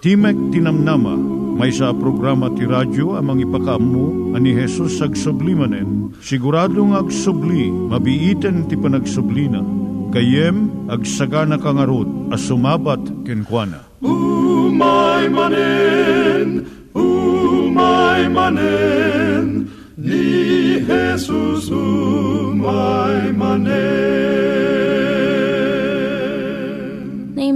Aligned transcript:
Timek 0.00 0.32
Tinamnama, 0.48 1.12
may 1.60 1.68
sa 1.68 1.92
programa 1.92 2.48
ti 2.56 2.64
radyo 2.64 3.20
amang 3.20 3.44
ipakaammo 3.44 4.32
ani 4.32 4.56
Jesus 4.56 4.96
ag 5.04 5.12
sublimanen. 5.12 6.16
Siguradong 6.24 6.96
ag 6.96 7.12
subli, 7.12 7.68
mabiiten 7.68 8.64
ti 8.64 8.80
panagsublina. 8.80 9.60
Kayem 10.08 10.88
ag 10.88 11.04
sagana 11.04 11.60
kangarot 11.60 12.32
as 12.32 12.40
sumabat 12.48 13.04
kenkwana. 13.28 13.84
Umay 14.00 15.28
manen, 15.28 16.64
umay 16.96 18.24
manen, 18.32 19.68
ni 20.00 20.80
Jesus 20.80 21.68
umay 21.68 23.36
manen. 23.36 24.09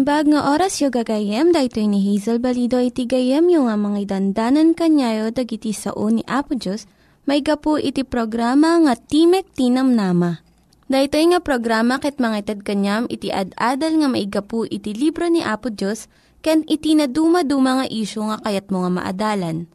Naimbag 0.05 0.37
nga 0.37 0.53
oras 0.53 0.85
yung 0.85 0.93
gagayem, 0.93 1.57
dahil 1.57 1.89
ni 1.89 2.13
Hazel 2.13 2.37
Balido 2.37 2.77
iti 2.77 3.09
gayem 3.09 3.49
yung 3.49 3.73
nga 3.73 3.77
mga 3.81 4.13
dandanan 4.13 4.77
kanyayo 4.77 5.33
dagiti 5.33 5.73
sao 5.73 6.13
ni 6.13 6.21
Apo 6.29 6.53
Diyos, 6.61 6.85
may 7.25 7.41
gapu 7.41 7.81
iti 7.81 8.05
programa 8.05 8.77
nga 8.85 9.01
Timek 9.01 9.49
Tinam 9.57 9.97
Nama. 9.97 10.45
Dahil 10.93 11.09
nga 11.09 11.41
programa 11.41 11.97
ket 12.05 12.21
mga 12.21 12.37
itad 12.37 12.61
kanyam 12.69 13.09
iti 13.09 13.33
ad-adal 13.33 14.05
nga 14.05 14.09
maigapu 14.13 14.69
iti 14.69 14.93
libro 14.93 15.25
ni 15.33 15.41
Apo 15.41 15.73
Diyos, 15.73 16.13
ken 16.45 16.69
iti 16.69 16.93
na 16.93 17.09
dumaduma 17.09 17.81
nga 17.81 17.87
isyo 17.89 18.29
nga 18.29 18.45
kayat 18.45 18.69
mo 18.69 18.85
nga 18.85 19.01
maadalan. 19.01 19.73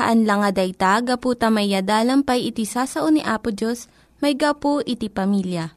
Haan 0.00 0.24
lang 0.24 0.48
nga 0.48 0.64
dayta, 0.64 1.04
gapu 1.04 1.36
tamay 1.36 1.76
pay 2.24 2.40
iti 2.40 2.64
sasao 2.64 3.12
ni 3.12 3.20
Apo 3.20 3.52
Diyos, 3.52 3.84
may 4.24 4.32
gapu 4.32 4.80
iti 4.80 5.12
pamilya. 5.12 5.76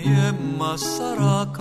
agayem 0.00 0.56
masarakan, 0.56 1.60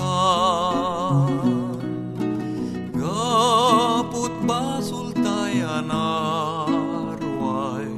gaput 2.95 4.31
basul 4.47 5.11
tayo 5.11 5.83
narway, 5.83 7.91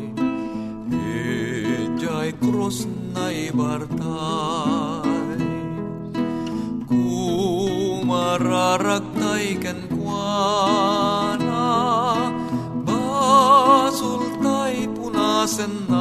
ijay 0.89 2.33
krus 2.41 2.89
na 3.13 3.29
ibartay, 3.29 4.01
kumararagtay 6.89 9.61
kan 9.61 9.77
kwa 9.93 11.37
na, 11.37 11.69
basul 12.81 14.25
tay 14.41 14.89
punasen 14.89 15.85
na, 15.85 16.00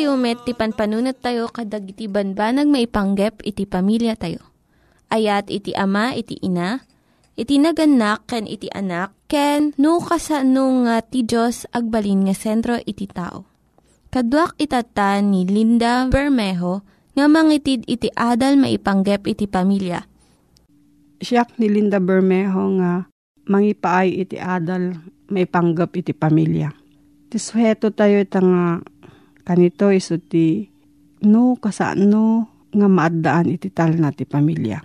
Tayo 0.00 0.16
met, 0.16 0.40
ti 0.48 0.56
panpanunat 0.56 1.20
tayo 1.20 1.52
kadag 1.52 1.84
iti 1.84 2.08
banbanag 2.08 2.64
maipanggep 2.72 3.44
iti 3.44 3.68
pamilya 3.68 4.16
tayo. 4.16 4.40
Ayat 5.12 5.52
iti 5.52 5.76
ama, 5.76 6.16
iti 6.16 6.40
ina, 6.40 6.80
iti 7.36 7.60
naganak, 7.60 8.24
ken 8.24 8.48
iti 8.48 8.72
anak, 8.72 9.12
ken 9.28 9.76
no 9.76 10.00
kasano 10.00 10.88
nga 10.88 11.04
ti 11.04 11.20
Diyos 11.20 11.68
agbalin 11.76 12.24
nga 12.24 12.32
sentro 12.32 12.80
iti 12.80 13.04
tao. 13.12 13.44
Kaduak 14.08 14.56
itata 14.56 15.20
ni 15.20 15.44
Linda 15.44 16.08
Bermejo 16.08 16.80
nga 17.12 17.28
mangitid 17.28 17.84
iti 17.84 18.08
adal 18.16 18.56
maipanggep 18.56 19.28
iti 19.28 19.44
pamilya. 19.44 20.00
Siyak 21.20 21.60
ni 21.60 21.68
Linda 21.68 22.00
Bermejo 22.00 22.72
nga 22.80 23.04
mangipaay 23.52 24.16
iti 24.16 24.40
adal 24.40 24.96
may 25.28 25.44
panggap 25.44 25.92
iti 25.92 26.16
pamilya. 26.16 26.72
Ti 27.28 27.36
suheto 27.36 27.92
tayo 27.92 28.16
ita 28.16 28.40
nga 28.40 28.80
kanito 29.50 29.90
iso 29.90 30.14
ti 30.22 30.70
no 31.26 31.58
kasano 31.58 32.46
nga 32.70 32.86
maaddaan 32.86 33.50
iti 33.50 33.66
tal 33.74 33.98
na 33.98 34.14
ti 34.14 34.22
pamilya. 34.22 34.78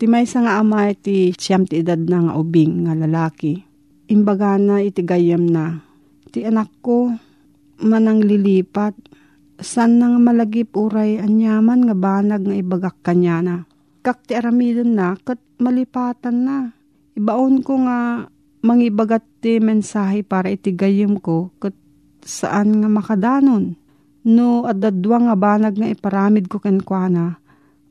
Ti 0.00 0.08
maysa 0.08 0.40
nga 0.48 0.64
ama 0.64 0.88
iti 0.88 1.36
siyam 1.36 1.68
ti 1.68 1.84
edad 1.84 2.00
na 2.00 2.24
nga 2.24 2.34
ubing 2.40 2.88
nga 2.88 2.96
lalaki. 2.96 3.60
Imbaga 4.08 4.56
na 4.56 4.80
iti 4.80 5.04
gayam 5.04 5.44
na. 5.44 5.84
Ti 6.32 6.48
anak 6.48 6.72
ko 6.80 7.12
manang 7.84 8.24
lilipat. 8.24 8.96
San 9.60 10.00
nga 10.00 10.08
malagip 10.08 10.72
uray 10.72 11.20
anyaman 11.20 11.84
nga 11.84 11.96
banag 11.96 12.48
nga 12.48 12.56
ibagak 12.56 12.96
kanya 13.04 13.44
na. 13.44 13.56
Kak 14.00 14.24
ti 14.24 14.32
aramidon 14.32 14.96
na 14.96 15.20
kat 15.20 15.40
malipatan 15.60 16.48
na. 16.48 16.58
Ibaon 17.12 17.60
ko 17.60 17.84
nga 17.84 18.24
mangibagat 18.64 19.24
ti 19.44 19.60
mensahe 19.60 20.24
para 20.24 20.48
iti 20.48 20.72
gayam 20.72 21.20
ko 21.20 21.52
kat 21.60 21.76
saan 22.26 22.82
nga 22.82 22.90
makadanon. 22.90 23.78
No 24.26 24.66
adadwa 24.66 25.30
nga 25.30 25.34
banag 25.38 25.78
nga 25.78 25.86
iparamid 25.86 26.50
ko 26.50 26.58
kenkwana 26.58 27.38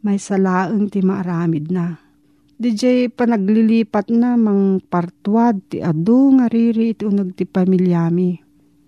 may 0.06 0.22
salaeng 0.22 0.92
ti 0.92 1.02
maaramid 1.02 1.74
na. 1.74 1.98
DJ 2.56 3.12
panaglilipat 3.12 4.14
na 4.14 4.38
mang 4.40 4.80
partwad 4.80 5.60
ti 5.68 5.82
adu 5.82 6.38
nga 6.40 6.46
riri 6.48 6.94
iti 6.94 7.04
unag 7.04 7.34
ti 7.34 7.44
pamilyami. 7.44 8.32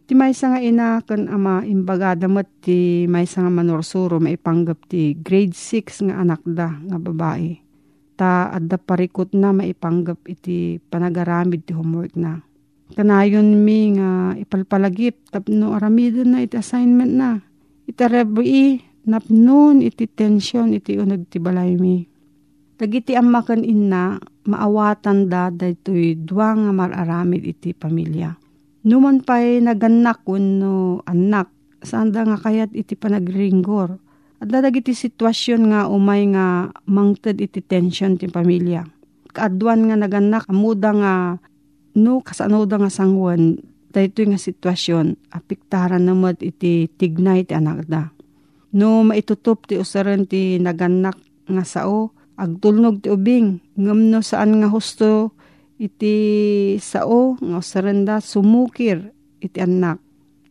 Ti 0.08 0.16
maysa 0.16 0.56
nga 0.56 0.64
ina 0.64 1.04
ken 1.04 1.28
ama 1.28 1.68
imbagada 1.68 2.32
met 2.32 2.48
ti 2.64 3.04
maysa 3.12 3.44
nga 3.44 3.52
manorsuro 3.52 4.24
maipanggap 4.24 4.88
ti 4.88 5.20
grade 5.20 5.52
6 5.52 6.08
nga 6.08 6.16
anak 6.24 6.40
da 6.48 6.80
nga 6.80 6.96
babae. 6.96 7.60
Ta 8.16 8.48
adda 8.56 8.80
parikot 8.80 9.36
na 9.36 9.52
maipanggap 9.52 10.24
iti 10.32 10.80
panagaramid 10.80 11.68
ti 11.68 11.76
homework 11.76 12.16
na. 12.16 12.47
Kanayon 12.96 13.68
mi 13.68 13.98
nga 13.98 14.38
ipalpalagip 14.38 15.28
tapno 15.34 15.76
aramidon 15.76 16.38
na 16.38 16.46
iti 16.46 16.56
assignment 16.56 17.12
na. 17.12 17.32
Itarebi 17.88 18.80
napnon 19.08 19.84
iti 19.84 20.08
tensyon 20.08 20.76
iti 20.76 21.00
unag 21.00 21.28
ti 21.28 21.40
balay 21.40 21.76
mi. 21.76 22.04
Dagiti 22.78 23.18
amakan 23.18 23.66
inna, 23.66 24.22
maawatan 24.46 25.34
da 25.34 25.50
daytoy 25.50 26.14
dua 26.14 26.54
nga 26.54 26.70
mararamid 26.70 27.42
iti 27.42 27.74
pamilya. 27.74 28.38
Numan 28.86 29.26
pa'y 29.26 29.66
naganak 29.66 30.22
no 30.30 31.02
anak, 31.10 31.50
saan 31.82 32.14
da 32.14 32.22
nga 32.22 32.38
kayat 32.38 32.72
iti 32.78 32.94
panagringgor. 32.94 33.98
At 34.38 34.54
dagiti 34.54 34.94
sitwasyon 34.94 35.74
nga 35.74 35.90
umay 35.90 36.30
nga 36.30 36.70
mangted 36.86 37.42
iti 37.42 37.66
tensyon 37.66 38.22
ti 38.22 38.30
pamilya. 38.30 38.86
Kaadwan 39.34 39.90
nga 39.90 39.98
naganak, 39.98 40.46
amuda 40.46 40.94
nga 40.94 41.14
no 41.98 42.22
kasano 42.22 42.70
da 42.70 42.78
nga 42.78 42.94
sangwan, 42.94 43.58
dayto 43.90 44.22
nga 44.22 44.38
sitwasyon 44.38 45.34
apiktaran 45.34 46.06
namat 46.06 46.46
iti 46.46 46.86
tignay 46.86 47.42
ti 47.42 47.58
anak 47.58 47.90
da. 47.90 48.14
No 48.78 49.02
maitutup 49.02 49.66
ti 49.66 49.82
usaran 49.82 50.30
ti 50.30 50.62
naganak 50.62 51.18
nga 51.50 51.64
sao 51.66 52.14
agtulnog 52.38 53.02
ti 53.02 53.10
ubing 53.10 53.58
ngem 53.74 54.14
no 54.14 54.22
saan 54.22 54.62
nga 54.62 54.70
husto 54.70 55.34
iti 55.82 56.16
sao 56.78 57.42
nga 57.42 57.58
usaran 57.58 58.06
da 58.06 58.22
sumukir 58.22 59.10
iti 59.42 59.58
anak. 59.58 59.98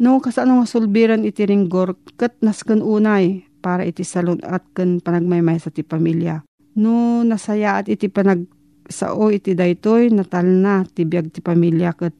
No 0.02 0.19
kasano 0.19 0.58
nga 0.58 0.66
sulbiran 0.66 1.22
iti 1.22 1.46
ringgor 1.46 1.94
kat 2.19 2.34
nasken 2.42 2.82
unay 2.82 3.46
para 3.62 3.87
iti 3.87 4.02
salon 4.02 4.42
at 4.42 4.66
ken 4.75 4.99
panagmaymay 4.99 5.62
sa 5.62 5.70
ti 5.70 5.87
pamilya. 5.87 6.42
No 6.75 7.22
nasaya 7.22 7.81
at 7.81 7.87
iti 7.87 8.10
panag 8.10 8.44
sao 8.86 9.28
iti 9.34 9.58
daytoy 9.58 10.14
natal 10.14 10.46
na 10.46 10.86
ti 10.86 11.02
biag 11.02 11.34
ti 11.34 11.42
pamilya 11.42 11.94
ket 11.94 12.14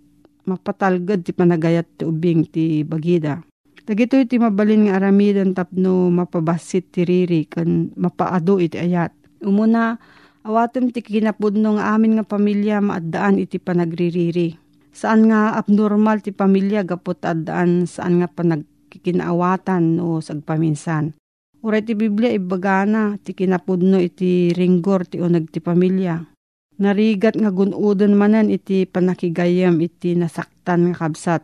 mapatalgad 0.47 1.27
ti 1.27 1.35
panagayat 1.35 1.87
ti 1.99 2.03
ubing 2.07 2.47
ti 2.47 2.87
bagida. 2.87 3.43
Dagitoy 3.87 4.27
ti 4.27 4.39
mabalin 4.43 4.91
nga 4.91 4.99
aramidan 4.99 5.55
tapno 5.55 6.11
mapabasit 6.11 6.91
ti 6.91 7.07
riri 7.07 7.47
kan 7.47 7.95
mapaado 7.95 8.59
iti 8.59 8.79
ayat. 8.83 9.15
Umuna, 9.47 9.99
awatem 10.43 10.91
ti 10.91 11.03
kinapudno 11.03 11.79
nga 11.79 11.95
amin 11.95 12.19
nga 12.19 12.27
pamilya 12.27 12.83
maaddaan 12.83 13.39
iti 13.39 13.63
panagririri. 13.63 14.59
Saan 14.91 15.31
nga 15.31 15.55
abnormal 15.55 16.19
ti 16.19 16.35
pamilya 16.35 16.83
gapot 16.83 17.21
addaan 17.23 17.87
saan 17.87 18.19
nga 18.19 18.27
panagkikinaawatan 18.27 20.03
o 20.03 20.19
sagpaminsan. 20.19 21.15
Uray 21.63 21.83
ti 21.87 21.95
Biblia 21.95 22.35
ibagana 22.35 23.19
ti 23.23 23.39
kinapudno 23.39 24.03
iti 24.03 24.51
ringgor 24.51 25.07
ti 25.07 25.23
unag 25.23 25.51
ti 25.51 25.63
pamilya 25.63 26.36
Narigat 26.77 27.41
nga 27.41 27.49
gunudan 27.49 28.13
manan 28.13 28.53
iti 28.53 28.85
panakigayam 28.85 29.81
iti 29.81 30.13
nasaktan 30.13 30.93
nga 30.93 31.09
kabsat. 31.09 31.43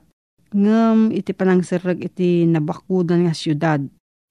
Ngem 0.52 1.08
iti 1.16 1.32
panangsirag 1.32 2.04
iti 2.04 2.44
nabakudan 2.44 3.24
nga 3.24 3.32
syudad. 3.32 3.80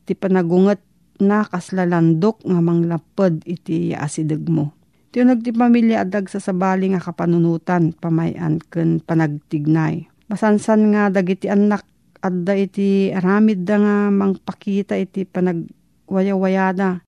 Iti 0.06 0.13
panagungat 0.13 0.77
na 1.18 1.42
kaslalandok 1.42 2.45
nga 2.45 2.62
manglapad 2.62 3.42
iti 3.50 3.98
asideg 3.98 4.45
mo. 4.45 4.77
Iti 5.09 5.25
ti 5.42 5.50
pamilya 5.50 6.06
adag 6.06 6.30
sa 6.30 6.38
sabali 6.38 6.94
nga 6.94 7.01
kapanunutan 7.01 7.97
pamayan 7.97 8.62
ken 8.69 9.01
panagtignay. 9.01 10.06
Masansan 10.30 10.94
nga 10.94 11.09
dagiti 11.09 11.50
anak 11.50 11.81
adda 12.21 12.54
iti 12.54 13.09
aramid 13.09 13.65
da 13.65 13.81
nga 13.81 13.95
mangpakita 14.13 15.01
iti 15.01 15.25
panagwayawayada. 15.25 17.01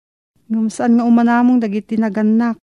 Ngum 0.50 0.74
saan 0.74 0.98
nga 0.98 1.06
umanamong 1.06 1.62
dagiti 1.62 1.94
naganak 2.02 2.58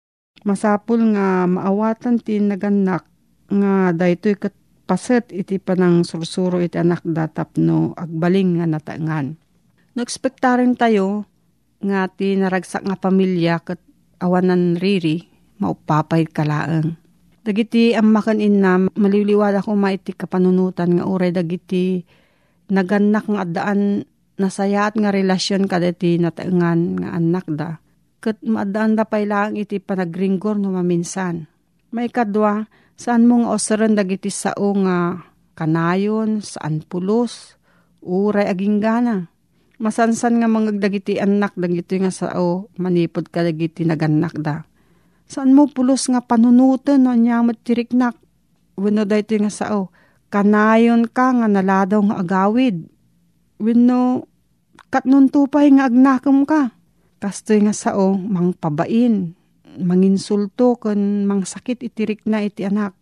Masapul 0.47 1.15
nga 1.15 1.49
maawatan 1.51 2.23
ti 2.23 2.39
naganak 2.39 3.03
nga 3.51 3.91
daytoy 3.91 4.39
kat 4.39 4.55
paset 4.89 5.29
iti 5.35 5.59
panang 5.59 6.07
sursuro 6.07 6.63
iti 6.63 6.79
anak 6.79 7.03
datap 7.05 7.59
no 7.59 7.93
agbaling 7.99 8.63
nga 8.63 8.67
natangan. 8.71 9.35
Nagspektarin 9.99 10.79
tayo 10.79 11.27
nga 11.83 12.07
ti 12.07 12.39
naragsak 12.39 12.87
nga 12.87 12.97
pamilya 12.97 13.59
kat 13.61 13.81
awanan 14.23 14.79
riri 14.79 15.27
maupapay 15.59 16.27
kalaang. 16.31 16.95
Dagiti 17.43 17.97
ammakan 17.97 18.45
inna 18.45 18.79
maliliwala 18.95 19.65
ko 19.65 19.75
maiti 19.75 20.13
kapanunutan 20.15 21.01
nga 21.01 21.05
uray 21.09 21.33
dagiti 21.35 22.05
naganak 22.69 23.27
nga 23.27 23.43
daan 23.49 24.05
nasayaat 24.39 24.95
nga 24.95 25.11
relasyon 25.11 25.67
kadati 25.67 26.21
nataengan 26.21 27.03
nga 27.03 27.09
anak 27.19 27.47
da 27.51 27.83
kat 28.19 28.43
maadaan 28.43 28.99
da 28.99 29.07
pay 29.07 29.27
lang 29.27 29.55
iti 29.55 29.79
panagringgor 29.79 30.59
no 30.59 30.75
maminsan. 30.75 31.47
May 31.95 32.11
kadwa, 32.11 32.67
saan 32.99 33.25
mo 33.25 33.41
nga 33.43 33.55
osaran 33.55 33.95
dagiti 33.95 34.29
sao 34.29 34.75
nga 34.85 35.23
kanayon, 35.55 36.45
saan 36.45 36.85
pulos, 36.85 37.57
uray 38.05 38.51
aging 38.51 38.83
gana. 38.83 39.31
Masansan 39.79 40.43
nga 40.43 40.51
mga 40.51 40.83
dagiti 40.83 41.23
anak 41.23 41.55
dagiti 41.55 42.03
nga 42.03 42.11
sao 42.11 42.67
manipod 42.77 43.31
ka 43.31 43.47
dagiti 43.47 43.87
naganak 43.87 44.35
da. 44.37 44.67
Saan 45.31 45.55
mo 45.55 45.71
pulos 45.71 46.11
nga 46.11 46.19
panunutan 46.19 47.07
no 47.07 47.15
nyamat 47.15 47.63
tiriknak. 47.63 48.19
Wano 48.79 49.03
da 49.07 49.19
ito 49.19 49.35
nga 49.39 49.51
sao, 49.51 49.91
kanayon 50.31 51.07
ka 51.11 51.35
nga 51.35 51.47
naladaw 51.47 52.03
nga 52.11 52.17
agawid. 52.23 52.91
Wano 53.63 54.27
katnuntupay 54.91 55.71
nga 55.79 55.87
agnakam 55.87 56.43
ka 56.43 56.78
Kastoy 57.19 57.67
nga 57.67 57.75
sao, 57.75 58.15
mang 58.15 58.55
pabain, 58.55 59.35
manginsulto 59.75 60.79
kan 60.79 61.27
mang 61.27 61.43
sakit 61.43 61.83
itirik 61.83 62.23
na 62.31 62.47
iti 62.47 62.63
anak. 62.63 62.95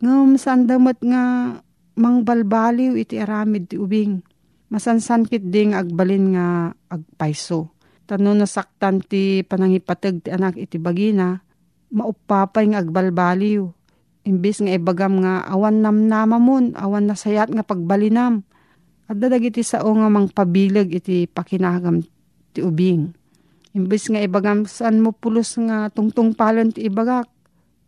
Ngam 0.00 0.40
saan 0.40 0.64
damat 0.64 1.04
nga 1.04 1.52
mang 2.00 2.24
balbaliw 2.24 2.96
iti 2.96 3.20
aramid 3.20 3.68
ti 3.68 3.76
ubing. 3.76 4.24
Masansankit 4.72 5.52
ding 5.52 5.76
agbalin 5.76 6.32
nga 6.32 6.72
agpaiso. 6.88 7.76
Tano 8.08 8.32
nasaktan 8.32 9.04
ti 9.04 9.44
panangipatag 9.44 10.24
ti 10.24 10.32
anak 10.32 10.56
iti 10.56 10.80
bagina, 10.80 11.36
maupapay 11.92 12.72
nga 12.72 12.80
agbalbaliw. 12.80 13.68
Imbis 14.24 14.64
nga 14.64 14.72
ibagam 14.72 15.20
nga 15.20 15.44
awan 15.44 15.84
namnama 15.84 16.40
mon, 16.40 16.72
awan 16.72 17.04
nasayat 17.04 17.52
nga 17.52 17.68
pagbalinam. 17.68 18.48
At 19.12 19.20
dadag 19.20 19.44
iti 19.44 19.60
sao 19.60 19.92
nga 19.92 20.08
mang 20.08 20.32
pabilag 20.32 20.88
iti 20.88 21.28
pakinagam 21.28 22.00
ti 22.56 22.64
ubing 22.64 23.17
Imbis 23.78 24.10
nga 24.10 24.18
ibagam 24.18 24.66
saan 24.66 24.98
mo 24.98 25.14
pulos 25.14 25.54
nga 25.54 25.86
tungtung 25.94 26.34
palon 26.34 26.74
ti 26.74 26.90
ibagak. 26.90 27.30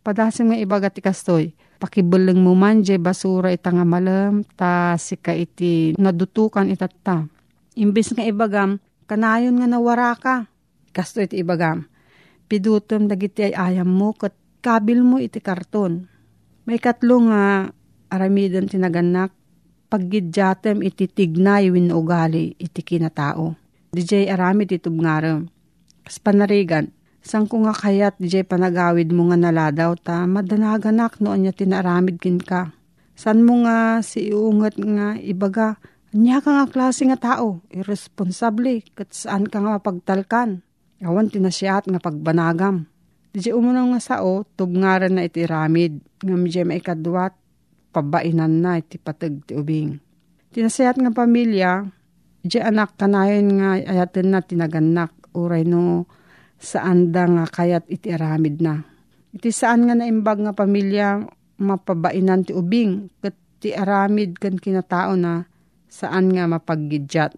Padasim 0.07 0.47
nga 0.47 0.55
ibagat 0.55 0.95
ti 0.95 1.03
kastoy. 1.03 1.51
Pakibuleng 1.83 2.39
mo 2.39 2.55
man 2.55 2.79
basura 2.79 3.51
ita 3.51 3.75
nga 3.75 3.83
malam 3.83 4.47
ta 4.55 4.95
sika 4.95 5.35
iti 5.35 5.91
nadutukan 5.99 6.71
itatta. 6.71 7.27
Imbis 7.75 8.15
nga 8.15 8.23
ibagam 8.23 8.79
kanayon 9.03 9.59
nga 9.59 9.67
nawara 9.67 10.15
ka. 10.15 10.47
Kastoy 10.95 11.27
iti 11.27 11.43
ibagam. 11.43 11.83
Pidutom 12.47 13.11
dagiti 13.11 13.51
ay 13.51 13.75
ayam 13.75 13.91
mo 13.91 14.15
kat 14.15 14.31
kabil 14.63 15.03
mo 15.03 15.19
iti 15.19 15.43
karton. 15.43 16.07
May 16.63 16.79
katlo 16.79 17.27
nga 17.27 17.67
aramidan 18.07 18.71
tinaganak 18.71 19.35
paggidyatem 19.91 20.87
iti 20.87 21.11
tignay 21.11 21.67
win 21.67 21.91
ugali 21.91 22.55
iti 22.55 22.79
kinatao. 22.79 23.59
DJ 23.91 24.31
aramid 24.31 24.71
iti 24.71 24.87
tubngarem 24.87 25.51
Kas 26.05 26.17
panarigan, 26.17 26.89
sang 27.21 27.45
ko 27.45 27.61
nga 27.65 27.73
kayat 27.77 28.17
di 28.17 28.29
panagawid 28.41 29.13
mo 29.13 29.29
nga 29.29 29.37
naladaw 29.37 29.93
ta, 29.97 30.25
madanaganak 30.25 31.21
no 31.21 31.33
anya 31.33 31.53
tinaramid 31.53 32.17
kin 32.17 32.41
ka. 32.41 32.73
San 33.13 33.45
mo 33.45 33.61
nga 33.61 34.01
si 34.01 34.33
iungat 34.33 34.81
nga 34.81 35.13
ibaga, 35.21 35.77
anya 36.11 36.41
ka 36.41 36.49
nga 36.51 36.65
klase 36.67 37.05
nga 37.05 37.19
tao, 37.21 37.61
irresponsable, 37.69 38.81
kat 38.97 39.13
saan 39.13 39.45
ka 39.45 39.61
nga 39.61 39.77
mapagtalkan. 39.77 40.65
Awan 41.01 41.29
tinasyaat 41.29 41.89
nga 41.89 42.01
pagbanagam. 42.01 42.89
Di 43.31 43.53
umunang 43.55 43.95
nga 43.95 44.01
sao, 44.01 44.43
tubngaran 44.57 45.15
na 45.15 45.23
iti 45.23 45.47
ramid, 45.47 46.03
nga 46.19 46.35
medyo 46.35 46.67
maikadwat, 46.67 47.31
pabainan 47.95 48.59
na 48.59 48.81
iti 48.81 48.99
patag 48.99 49.39
ti 49.47 49.55
ubing. 49.55 50.01
Tinasayat 50.51 50.99
nga 50.99 51.15
pamilya, 51.15 51.87
di 52.43 52.57
anak 52.59 52.99
kanayon 52.99 53.47
nga 53.61 53.69
ayatin 53.79 54.33
na 54.33 54.43
tinaganak, 54.43 55.13
uray 55.35 55.63
no 55.63 56.05
saan 56.61 57.09
da 57.09 57.25
nga 57.25 57.45
kayat 57.49 57.89
iti 57.89 58.13
aramid 58.13 58.61
na. 58.61 58.85
Iti 59.33 59.49
saan 59.49 59.89
nga 59.89 59.97
naimbag 59.97 60.43
nga 60.45 60.53
pamilya 60.53 61.25
mapabainan 61.61 62.45
ti 62.45 62.53
ubing 62.53 63.09
kat 63.21 63.35
ti 63.61 63.73
aramid 63.73 64.37
kan 64.41 64.57
kinatao 64.57 65.13
na 65.17 65.45
saan 65.89 66.33
nga 66.33 66.45
mapaggidyat. 66.49 67.33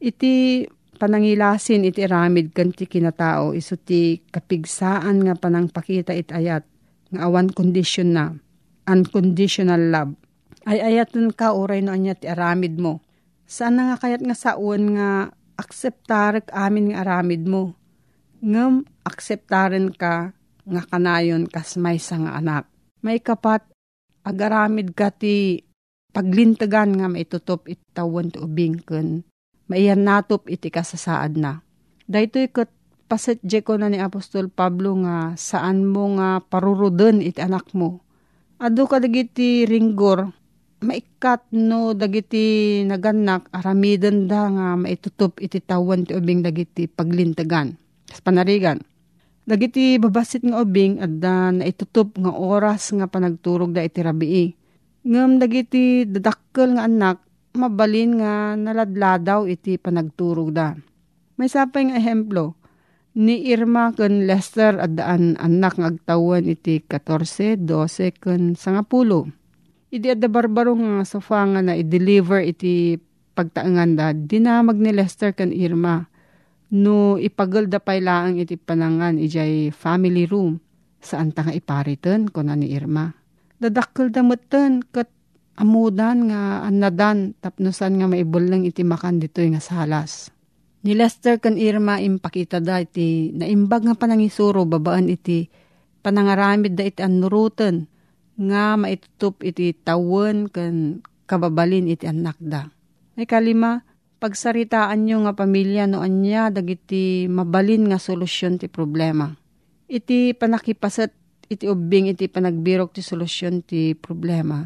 Iti 0.00 0.64
panangilasin 0.98 1.86
iti 1.86 2.04
aramid 2.04 2.52
kan 2.52 2.74
ti 2.74 2.84
kinatao 2.84 3.54
iso 3.54 3.78
ti 3.78 4.20
kapigsaan 4.32 5.24
nga 5.24 5.34
panangpakita 5.38 6.12
it 6.12 6.34
ayat 6.34 6.66
nga 7.14 7.24
awan 7.24 7.48
kondisyon 7.48 8.12
na 8.12 8.24
unconditional 8.88 9.80
love. 9.92 10.12
Ay 10.68 10.80
ayaton 10.84 11.32
ka 11.32 11.56
uray 11.56 11.80
no 11.80 11.94
anya 11.94 12.12
ti 12.12 12.28
aramid 12.28 12.76
mo. 12.76 13.00
Saan 13.48 13.80
nga 13.80 13.96
kayat 13.96 14.20
nga 14.20 14.36
saon 14.36 14.98
nga 14.98 15.32
akseptarek 15.58 16.54
amin 16.54 16.94
nga 16.94 17.02
aramid 17.02 17.42
mo. 17.44 17.74
Ngem, 18.38 18.86
akseptaren 19.02 19.90
ka 19.90 20.30
nga 20.62 20.82
kanayon 20.86 21.50
kas 21.50 21.74
may 21.74 21.98
nga 21.98 22.38
anak. 22.38 22.64
May 23.02 23.18
kapat, 23.18 23.66
agaramid 24.22 24.94
ka 24.94 25.10
ti 25.10 25.66
paglintagan 26.14 27.02
nga 27.02 27.06
maitutop 27.10 27.66
itawan 27.66 28.30
ti 28.32 28.38
ubing 28.40 28.80
kun 28.80 29.26
maiyan 29.68 30.02
natop 30.02 30.48
iti 30.48 30.72
kasasaad 30.72 31.36
na. 31.36 31.60
Daytoy 32.08 32.48
kat 32.48 32.72
paset 33.06 33.40
ko 33.64 33.76
na 33.76 33.92
ni 33.92 34.00
Apostol 34.00 34.48
Pablo 34.48 34.96
nga 35.04 35.36
saan 35.36 35.84
mo 35.84 36.16
nga 36.16 36.40
paruruden 36.40 37.20
iti 37.20 37.38
anak 37.40 37.72
mo. 37.76 38.00
Ado 38.58 38.88
ka 38.88 38.98
dagiti 38.98 39.68
ringgor 39.68 40.32
maikat 40.78 41.42
no 41.54 41.94
dagiti 41.94 42.80
naganak 42.86 43.50
aramiden 43.50 44.30
da 44.30 44.46
nga 44.46 44.66
maitutup 44.78 45.42
iti 45.42 45.58
tawan 45.58 46.06
ti 46.06 46.14
ubing 46.14 46.42
dagiti 46.42 46.86
paglintagan. 46.86 47.74
Kas 48.06 48.22
panarigan. 48.22 48.80
Dagiti 49.48 49.96
babasit 49.96 50.44
nga 50.44 50.60
ubing 50.60 51.00
at 51.00 51.12
da 51.18 51.50
naitutup 51.50 52.14
nga 52.20 52.30
oras 52.30 52.92
nga 52.92 53.08
panagturog 53.08 53.72
da 53.72 53.82
iti 53.82 54.00
rabii. 54.04 54.46
Ngam 55.08 55.40
dagiti 55.40 56.04
dadakkel 56.04 56.76
nga 56.76 56.84
anak, 56.84 57.24
mabalin 57.56 58.20
nga 58.20 58.54
naladladaw 58.54 59.48
iti 59.48 59.80
panagturog 59.80 60.52
da. 60.52 60.76
May 61.40 61.48
sapay 61.48 61.88
nga 61.88 61.96
ehemplo, 61.96 62.58
ni 63.18 63.50
Irma 63.50 63.90
ken 63.96 64.28
Lester 64.28 64.78
at 64.78 64.94
daan 64.94 65.34
anak 65.40 65.80
nga 65.80 65.90
agtawan 65.90 66.44
iti 66.44 66.78
14, 66.84 67.56
12 67.66 68.22
ken 68.22 68.52
10. 68.52 69.47
Idi 69.88 70.12
adda 70.12 70.28
barbaro 70.28 70.76
nga 70.76 71.00
sofa 71.08 71.48
nga 71.48 71.64
na 71.64 71.72
i-deliver 71.72 72.44
iti 72.44 73.00
pagtaangan 73.32 73.90
da, 73.96 74.12
dinamag 74.12 74.76
ni 74.76 74.92
Lester 74.92 75.32
ken 75.32 75.48
Irma. 75.48 76.04
No 76.68 77.16
ipagol 77.16 77.72
da 77.72 77.80
pay 77.80 78.04
laang 78.04 78.36
iti 78.36 78.60
panangan 78.60 79.16
ijay 79.16 79.72
family 79.72 80.28
room. 80.28 80.60
Saan 81.00 81.32
ta 81.32 81.48
nga 81.48 81.56
iparitan 81.56 82.28
ko 82.28 82.44
na 82.44 82.52
ni 82.52 82.68
Irma. 82.76 83.08
Dadakkel 83.56 84.12
da 84.12 84.20
meten 84.20 84.84
kat 84.84 85.08
amudan 85.56 86.28
nga 86.28 86.68
anadan 86.68 87.32
tapnosan 87.40 87.96
nga 87.96 88.06
maibulang 88.12 88.68
iti 88.68 88.84
makan 88.84 89.16
ditoy 89.16 89.48
nga 89.56 89.64
salas. 89.64 90.28
Ni 90.84 90.92
Lester 90.92 91.40
kan 91.40 91.56
Irma 91.56 91.96
impakita 92.04 92.60
da 92.60 92.84
iti 92.84 93.32
naimbag 93.32 93.88
nga 93.88 93.96
panangisuro 93.96 94.68
babaan 94.68 95.08
iti 95.08 95.48
panangaramid 96.04 96.76
da 96.76 96.84
iti 96.84 97.00
anuruten 97.00 97.88
nga 98.38 98.78
maitutup 98.78 99.42
iti 99.42 99.74
tawon 99.74 100.46
kan 100.46 101.02
kababalin 101.26 101.90
iti 101.90 102.06
anak 102.06 102.38
da. 102.38 102.70
Ay 103.18 103.26
kalima, 103.26 103.82
pagsaritaan 104.22 105.02
nyo 105.04 105.26
nga 105.26 105.34
pamilya 105.34 105.90
no 105.90 106.00
anya 106.00 106.48
dagiti 106.54 107.26
mabalin 107.26 107.90
nga 107.90 107.98
solusyon 107.98 108.62
ti 108.62 108.70
problema. 108.70 109.34
Iti 109.90 110.32
panakipasat 110.38 111.10
iti 111.50 111.66
ubing 111.66 112.06
iti 112.08 112.30
panagbirok 112.30 112.94
ti 112.94 113.02
solusyon 113.02 113.66
ti 113.66 113.98
problema. 113.98 114.62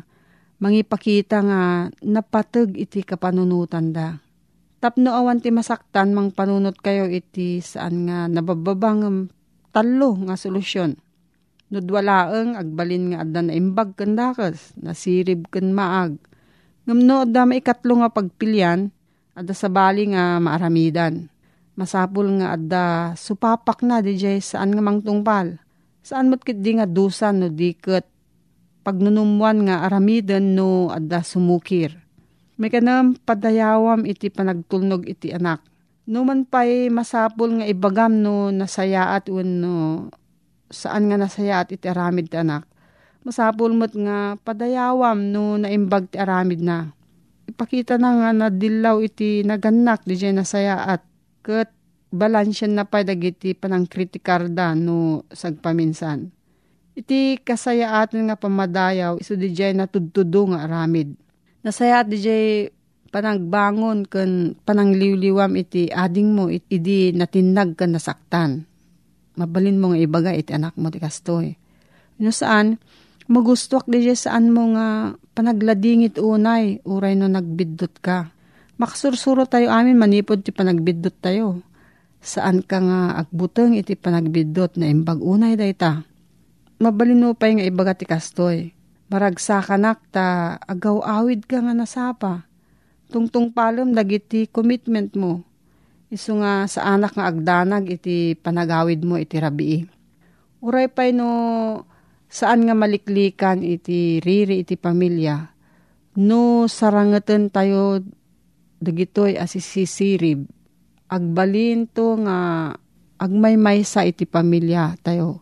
Mangipakita 0.63 1.43
nga 1.43 1.61
napatag 2.05 2.77
iti 2.79 3.03
kapanunutan 3.03 3.91
da. 3.91 4.21
Tapno 4.79 5.15
awan 5.15 5.43
ti 5.43 5.51
masaktan 5.51 6.15
mang 6.15 6.31
panunot 6.31 6.79
kayo 6.79 7.09
iti 7.09 7.59
saan 7.65 8.07
nga 8.07 8.27
nabababang 8.29 9.31
talo 9.73 10.11
nga 10.29 10.37
solusyon 10.37 11.02
Nudwalaeng 11.73 12.53
agbalin 12.53 13.17
nga 13.17 13.25
adda 13.25 13.41
na 13.41 13.57
imbag 13.57 13.97
ken 13.97 14.13
dakas, 14.13 14.77
nasirib 14.77 15.49
ken 15.49 15.73
maag. 15.73 16.21
Ngumno 16.85 17.25
adda 17.25 17.49
maikatlo 17.49 18.05
nga 18.05 18.13
pagpilyan, 18.13 18.93
adda 19.33 19.57
sa 19.57 19.73
bali 19.73 20.13
nga 20.13 20.37
maaramidan. 20.37 21.33
Masapul 21.73 22.29
nga 22.37 22.61
adda 22.61 22.85
supapak 23.17 23.81
na 23.81 24.05
di 24.05 24.21
jay 24.21 24.45
saan 24.45 24.77
nga 24.77 24.85
mangtungpal. 24.85 25.57
Saan 26.05 26.29
mo't 26.29 26.45
kit 26.45 26.61
di 26.61 26.77
nga 26.77 26.85
dusan 26.85 27.41
no 27.41 27.49
diket 27.49 28.05
pagnunumuan 28.85 29.65
nga 29.65 29.89
aramidan 29.89 30.53
no 30.53 30.93
adda 30.93 31.25
sumukir. 31.25 31.97
May 32.61 32.69
kanam 32.69 33.17
padayawam 33.17 34.05
iti 34.05 34.29
panagtulnog 34.29 35.09
iti 35.09 35.33
anak. 35.33 35.65
No 36.05 36.27
man 36.29 36.45
pa'y 36.45 36.93
masapul 36.93 37.63
nga 37.63 37.65
ibagam 37.65 38.21
no 38.21 38.53
nasayaat 38.53 39.33
un 39.33 39.49
no 39.65 39.75
saan 40.73 41.13
nga 41.13 41.21
nasaya 41.21 41.63
at 41.63 41.71
iti 41.71 41.87
aramid 41.87 42.33
ti 42.33 42.41
anak. 42.41 42.65
Masapul 43.23 43.77
mo't 43.77 43.95
nga 43.95 44.35
padayawam 44.41 45.31
no 45.31 45.55
naimbag 45.61 46.11
ti 46.11 46.19
aramid 46.19 46.59
na. 46.59 46.91
Ipakita 47.47 48.01
na 48.01 48.19
nga 48.19 48.31
na 48.35 48.47
dilaw 48.51 48.99
iti 49.05 49.47
naganak 49.47 50.03
di 50.03 50.17
nasaya 50.33 50.83
at 50.89 51.05
kat 51.45 51.71
balansyan 52.11 52.75
na 52.75 52.89
pa 52.89 53.05
dagiti 53.07 53.55
panang 53.55 53.87
kritikarda 53.87 54.75
no 54.75 55.29
sagpaminsan. 55.31 56.33
Iti 56.99 57.39
kasayaat 57.41 58.17
nga 58.17 58.37
pamadayaw 58.37 59.21
iso 59.21 59.39
di 59.39 59.55
jay 59.55 59.77
natudtudo 59.77 60.51
nga 60.51 60.67
aramid. 60.67 61.15
Nasaya 61.63 62.03
at 62.03 62.11
di 62.11 62.19
panagbangon 63.13 64.09
kan 64.09 64.57
panangliwliwam 64.65 65.53
iti 65.61 65.93
ading 65.93 66.33
mo 66.33 66.49
iti 66.49 67.13
natinag 67.13 67.77
kan 67.77 67.93
nasaktan 67.93 68.72
mabalin 69.37 69.81
mo 69.81 69.93
nga 69.93 70.01
ibaga 70.01 70.31
iti 70.33 70.53
anak 70.53 70.77
mo 70.77 70.93
ti 70.93 71.01
kastoy. 71.01 71.57
No 72.21 72.31
saan, 72.31 72.77
magustwak 73.27 73.89
di 73.89 74.05
saan 74.13 74.53
mo 74.53 74.77
nga 74.77 75.17
panagladingit 75.33 76.21
unay, 76.21 76.85
uray 76.85 77.17
no 77.17 77.27
nagbiddot 77.29 77.99
ka. 78.05 78.33
Makasursuro 78.77 79.49
tayo 79.49 79.73
amin, 79.73 79.97
manipod 79.97 80.45
ti 80.45 80.51
panagbiddot 80.53 81.17
tayo. 81.23 81.63
Saan 82.23 82.63
ka 82.63 82.79
nga 82.79 83.19
agbuteng 83.19 83.75
iti 83.75 83.99
panagbiddot 83.99 84.79
na 84.79 84.87
imbag 84.87 85.19
unay 85.19 85.59
dayta. 85.59 86.07
Mabalin 86.83 87.23
mo 87.23 87.35
pa 87.35 87.51
nga 87.51 87.67
ibaga 87.67 87.95
ti 87.95 88.07
kastoy. 88.07 88.75
Maragsakan 89.13 89.93
ta 90.09 90.57
agaw 90.65 91.05
awid 91.05 91.45
ka 91.45 91.61
nga 91.61 91.75
nasapa. 91.77 92.49
Tungtung 93.13 93.53
palom 93.53 93.93
dagiti 93.93 94.49
commitment 94.49 95.13
mo 95.13 95.45
Isu 96.13 96.45
nga 96.45 96.69
sa 96.69 96.93
anak 96.93 97.17
nga 97.17 97.33
agdanag 97.33 97.89
iti 97.89 98.37
panagawid 98.37 99.01
mo 99.01 99.17
iti 99.17 99.41
rabii. 99.41 99.89
Uray 100.61 100.93
pay 100.93 101.17
no 101.17 101.33
saan 102.29 102.69
nga 102.69 102.77
maliklikan 102.77 103.65
iti 103.65 104.21
riri 104.21 104.61
iti 104.61 104.77
pamilya. 104.77 105.41
No 106.21 106.69
sarangeten 106.69 107.49
tayo 107.49 108.05
dagitoy 108.85 109.41
asisisirib. 109.41 110.45
Agbalin 111.09 111.89
to 111.89 112.21
nga 112.21 112.69
agmay 113.17 113.81
sa 113.81 114.05
iti 114.05 114.29
pamilya 114.29 115.01
tayo. 115.01 115.41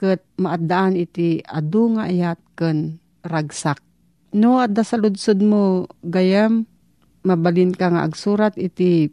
Kat 0.00 0.24
maadaan 0.40 0.96
iti 0.96 1.44
adu 1.44 2.00
nga 2.00 2.08
ayat 2.08 2.40
ken 2.56 2.96
ragsak. 3.28 3.84
No 4.32 4.56
adda 4.56 4.88
sa 4.88 4.96
mo 5.36 5.84
gayam 6.00 6.64
mabalin 7.28 7.76
ka 7.76 7.92
nga 7.92 8.08
agsurat 8.08 8.56
iti 8.56 9.12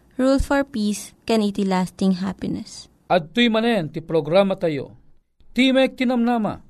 rule 0.15 0.39
for 0.39 0.63
peace, 0.67 1.15
can 1.23 1.43
iti 1.43 1.63
lasting 1.63 2.19
happiness. 2.19 2.91
At 3.11 3.35
tuy 3.35 3.51
manen 3.51 3.91
ti 3.91 3.99
programa 3.99 4.55
tayo, 4.55 4.95
ti 5.51 5.75
mek 5.75 5.99
tinamnama, 5.99 6.63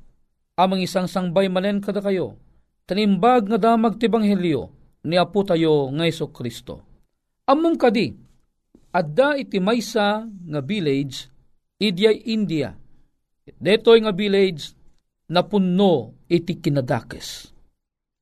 amang 0.58 0.82
isang 0.82 1.06
sangbay 1.06 1.50
manen 1.50 1.82
kada 1.82 2.02
kayo, 2.02 2.38
tanimbag 2.90 3.46
nga 3.50 3.58
damag 3.62 4.02
ti 4.02 4.10
banghelyo, 4.10 4.74
ni 5.06 5.18
Apo 5.18 5.42
tayo 5.46 5.90
nga 5.94 6.06
Iso 6.06 6.30
Kristo. 6.30 6.82
Among 7.50 7.78
kadi, 7.78 8.14
adda 8.94 9.38
iti 9.38 9.58
maysa 9.58 10.26
nga 10.26 10.62
village, 10.62 11.30
idyay 11.82 12.30
India. 12.30 12.78
Detoy 13.58 14.06
nga 14.06 14.14
village, 14.14 14.78
napunno 15.30 16.14
iti 16.30 16.58
kinadakes. 16.62 17.50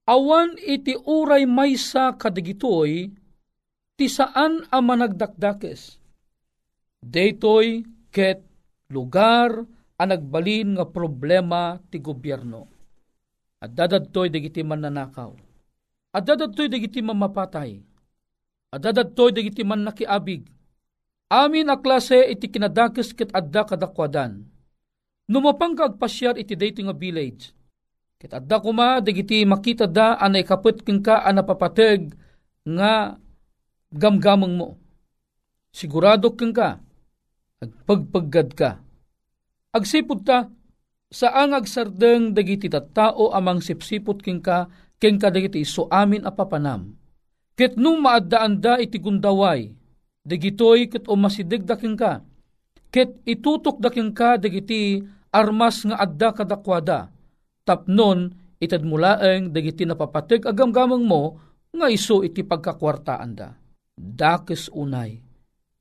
Awan 0.10 0.58
iti 0.58 0.98
uray 0.98 1.46
maysa 1.46 2.18
kadigitoy 2.18 3.14
ti 4.00 4.08
saan 4.08 4.64
a 4.72 4.80
managdakdakes. 4.80 6.00
Daytoy 7.04 7.84
ket 8.08 8.40
lugar 8.88 9.68
a 10.00 10.04
nagbalin 10.08 10.80
nga 10.80 10.88
problema 10.88 11.76
ti 11.92 12.00
gobyerno. 12.00 12.72
At 13.60 13.76
dadadtoy 13.76 14.32
dagiti 14.32 14.64
man 14.64 14.88
nanakaw. 14.88 15.36
At 16.16 16.24
dadadtoy 16.24 16.72
dagiti 16.72 17.04
man 17.04 17.20
mapatay. 17.20 17.76
At 18.72 18.80
dadadtoy 18.88 19.36
dagiti 19.36 19.68
man 19.68 19.84
nakiabig. 19.84 20.48
Amin 21.28 21.68
a 21.68 21.76
klase 21.76 22.24
iti 22.32 22.48
kinadakes 22.48 23.12
ket 23.12 23.36
adda 23.36 23.68
kadakwadan. 23.68 24.48
Numapang 25.30 25.76
kagpasyar 25.76 26.40
iti 26.40 26.56
dayto 26.56 26.82
nga 26.88 26.96
village. 26.96 27.52
Ket 28.16 28.32
adda 28.32 28.64
kuma 28.64 29.04
dagiti 29.04 29.44
makita 29.44 29.92
da 29.92 30.16
anay 30.16 30.48
kapet 30.48 30.88
ken 30.88 31.04
ka 31.04 31.22
anapapateg 31.22 32.16
nga 32.64 33.20
gamgamang 33.90 34.54
mo. 34.54 34.70
Sigurado 35.70 36.34
kang 36.34 36.54
ka, 36.54 36.82
agpagpaggad 37.62 38.50
ka. 38.58 38.82
Agsipod 39.70 40.26
ta, 40.26 40.50
saan 41.14 41.54
agsardeng 41.54 42.34
dagiti 42.34 42.70
tao 42.70 43.34
amang 43.34 43.62
sipsipot 43.62 44.22
king 44.22 44.42
ka, 44.42 44.70
king 44.98 45.22
ka 45.22 45.30
dagiti 45.30 45.62
iso 45.62 45.86
amin 45.90 46.26
apapanam. 46.26 46.98
Ket 47.54 47.78
nung 47.78 48.02
maadaan 48.02 48.58
da 48.58 48.80
iti 48.82 48.98
gundaway, 48.98 49.70
dagitoy 50.26 50.90
ket 50.90 51.06
umasidig 51.06 51.68
daking 51.68 52.00
ka, 52.00 52.24
ket 52.90 53.20
itutok 53.28 53.78
daking 53.78 54.16
ka 54.16 54.40
dagiti 54.42 55.04
armas 55.30 55.86
nga 55.86 56.02
adda 56.02 56.34
kadakwada, 56.34 57.14
tapnon 57.68 58.34
itad 58.58 58.82
mulaeng 58.82 59.54
dagiti 59.54 59.86
napapatig 59.86 60.50
agamgamang 60.50 61.06
mo, 61.06 61.38
nga 61.70 61.86
iso 61.94 62.26
iti 62.26 62.42
pagkakwartaan 62.42 63.32
da. 63.38 63.54
Dakes 64.00 64.72
unay, 64.72 65.20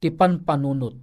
ti 0.02 0.10
panpanunot, 0.10 0.98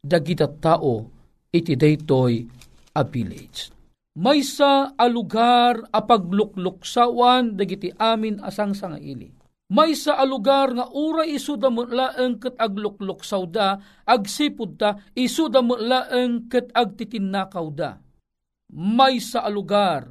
dagita 0.00 0.48
tao, 0.48 1.04
iti 1.52 1.76
daytoy 1.76 2.48
a 2.96 3.04
village. 3.04 3.68
Maysa 4.16 4.96
a 4.96 5.04
lugar 5.12 5.84
a 5.92 6.00
paglukluksawan 6.00 7.52
dagiti 7.60 7.92
amin 8.00 8.40
asang 8.40 8.72
sangaili. 8.72 9.28
Maysa 9.68 10.16
a 10.16 10.24
lugar 10.24 10.72
nga 10.72 10.88
ura 10.96 11.28
isu 11.28 11.60
da 11.60 11.68
laeng 11.68 12.40
ket 12.40 12.56
aglukluksaw 12.56 13.44
da, 13.52 13.76
agsipud 14.08 14.80
ta 14.80 14.96
isu 15.12 15.52
da 15.52 15.60
laeng 15.60 16.48
ket 16.48 16.72
agtitinakaw 16.72 17.68
da. 17.76 18.00
Maysa 18.72 19.44
a 19.44 19.52
lugar 19.52 20.08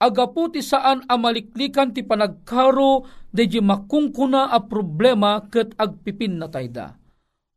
agaputi 0.00 0.64
saan 0.64 1.04
amaliklikan 1.04 1.92
ti 1.92 2.00
panagkaro 2.00 3.04
deji 3.30 3.60
makungkuna 3.60 4.48
a 4.48 4.58
problema 4.64 5.44
ket 5.52 5.76
agpipin 5.76 6.40
na 6.40 6.48
tayda. 6.48 6.96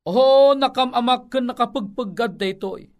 O 0.03 0.51
nakamamak 0.51 1.31
ken 1.31 1.47
nakapagpaggad 1.47 2.35
daytoy. 2.35 2.91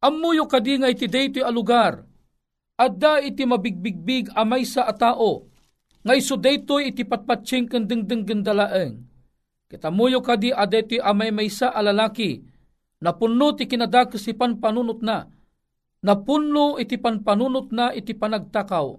Ammuyo 0.00 0.46
kadi 0.46 0.78
nga 0.78 0.88
iti 0.88 1.10
daytoy 1.10 1.42
a 1.42 1.50
lugar. 1.50 2.06
Adda 2.78 3.20
iti 3.20 3.42
mabigbigbig 3.42 4.30
amay 4.38 4.62
sa 4.62 4.86
atao. 4.86 5.50
Nga 6.06 6.14
iso 6.16 6.38
daytoy 6.38 6.94
iti 6.94 7.02
patpatsing 7.02 7.66
ken 7.66 7.84
dengdeng 7.84 8.24
gendalaeng. 8.24 9.04
Kitamuyo 9.68 10.22
kadi 10.22 10.54
adeti 10.54 11.02
amay 11.02 11.34
maysa 11.34 11.74
a 11.74 11.82
lalaki. 11.82 12.40
Napunno 13.02 13.52
ti 13.58 13.66
kinadakes 13.66 14.22
si 14.22 14.32
panpanunot 14.32 15.02
na 15.02 15.26
napunno 16.00 16.80
iti 16.80 16.96
panpanunot 16.96 17.72
na 17.72 17.92
iti 17.92 18.16
panagtakaw. 18.16 18.96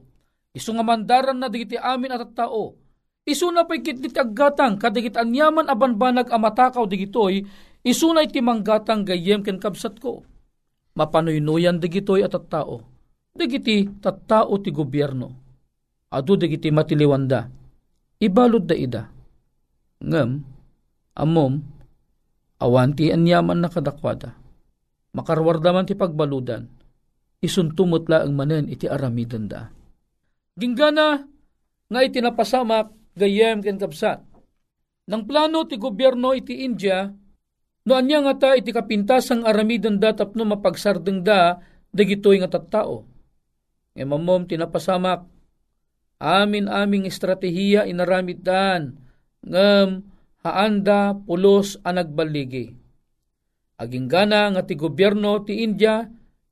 Isu 0.52 0.70
nga 0.78 0.86
mandaran 0.86 1.38
na 1.40 1.48
digiti 1.48 1.80
amin 1.80 2.14
at 2.14 2.34
tao. 2.36 2.76
Isu 3.22 3.54
na 3.54 3.64
pa'y 3.64 3.86
kitlit 3.86 4.18
aggatang 4.18 4.82
kadigit 4.82 5.16
anyaman 5.16 5.70
abanbanag 5.70 6.28
amatakaw 6.34 6.90
digitoy, 6.90 7.46
isu 7.86 8.08
na 8.12 8.26
iti 8.26 8.42
manggatang 8.42 9.06
gayem 9.06 9.46
ken 9.46 9.62
kabsat 9.62 10.02
ko. 10.02 10.26
Mapanuynuyan 10.98 11.80
digitoy 11.80 12.26
at 12.26 12.36
tao. 12.52 12.84
Digiti 13.32 13.88
tattao 14.04 14.60
ti 14.60 14.76
gobyerno. 14.76 15.32
Adu 16.12 16.36
digiti 16.36 16.68
matiliwanda. 16.68 17.48
Ibalod 18.20 18.68
da 18.68 18.76
ida. 18.76 19.04
Ngem, 20.04 20.44
amom, 21.16 21.64
awanti 22.60 23.08
anyaman 23.16 23.64
na 23.64 23.72
kadakwada. 23.72 24.36
Makarwardaman 25.16 25.88
ti 25.88 25.96
pagbaludan 25.96 26.81
isuntumot 27.42 28.06
ang 28.08 28.38
manen 28.38 28.70
iti 28.70 28.86
aramidan 28.86 29.50
da. 29.50 29.68
Ginggana 30.56 31.26
nga 31.92 32.00
iti 32.06 32.22
napasamak 32.22 33.18
gayem 33.18 33.60
ken 33.66 33.82
kapsat. 33.82 34.22
Nang 35.10 35.26
plano 35.26 35.66
ti 35.66 35.76
gobyerno 35.76 36.32
iti 36.38 36.64
India, 36.64 37.10
no 37.84 37.92
anya 37.98 38.22
nga 38.24 38.34
ta 38.38 38.50
iti 38.54 38.70
kapintasang 38.70 39.44
aramidan 39.44 39.98
da 39.98 40.14
tapno 40.14 40.46
mapagsardeng 40.46 41.26
da 41.26 41.58
dagitoy 41.90 42.40
nga 42.40 42.54
tattao. 42.54 43.10
E 43.92 44.06
mamom 44.08 44.48
tinapasamak 44.48 45.28
amin 46.22 46.70
aming 46.70 47.10
estratehiya 47.10 47.90
inaramid 47.90 48.46
dan 48.46 48.96
ngem 49.44 50.06
haanda 50.46 51.18
pulos 51.26 51.82
anagbaligi. 51.82 52.78
Aging 53.82 54.08
gana 54.08 54.54
nga 54.54 54.62
ti 54.62 54.78
gobyerno 54.78 55.42
ti 55.42 55.66
India 55.66 56.06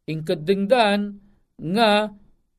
ingkadingdan 0.10 1.22
nga 1.62 2.10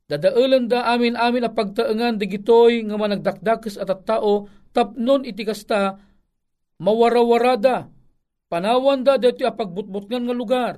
dadaulan 0.07 0.71
da 0.71 0.87
amin 0.95 1.19
amin 1.19 1.47
a 1.47 1.51
pagtaengan 1.51 2.23
digitoy 2.23 2.87
nga 2.87 2.95
managdakdakes 2.95 3.75
at 3.75 3.91
at 3.91 4.07
tao 4.07 4.47
tapnon 4.71 5.27
iti 5.27 5.43
kasta 5.43 5.99
mawarawarada. 6.79 7.91
Panawan 8.51 9.07
da 9.07 9.15
dito 9.15 9.47
a 9.47 9.55
pagbutbutngan 9.55 10.27
nga 10.27 10.35
lugar. 10.35 10.75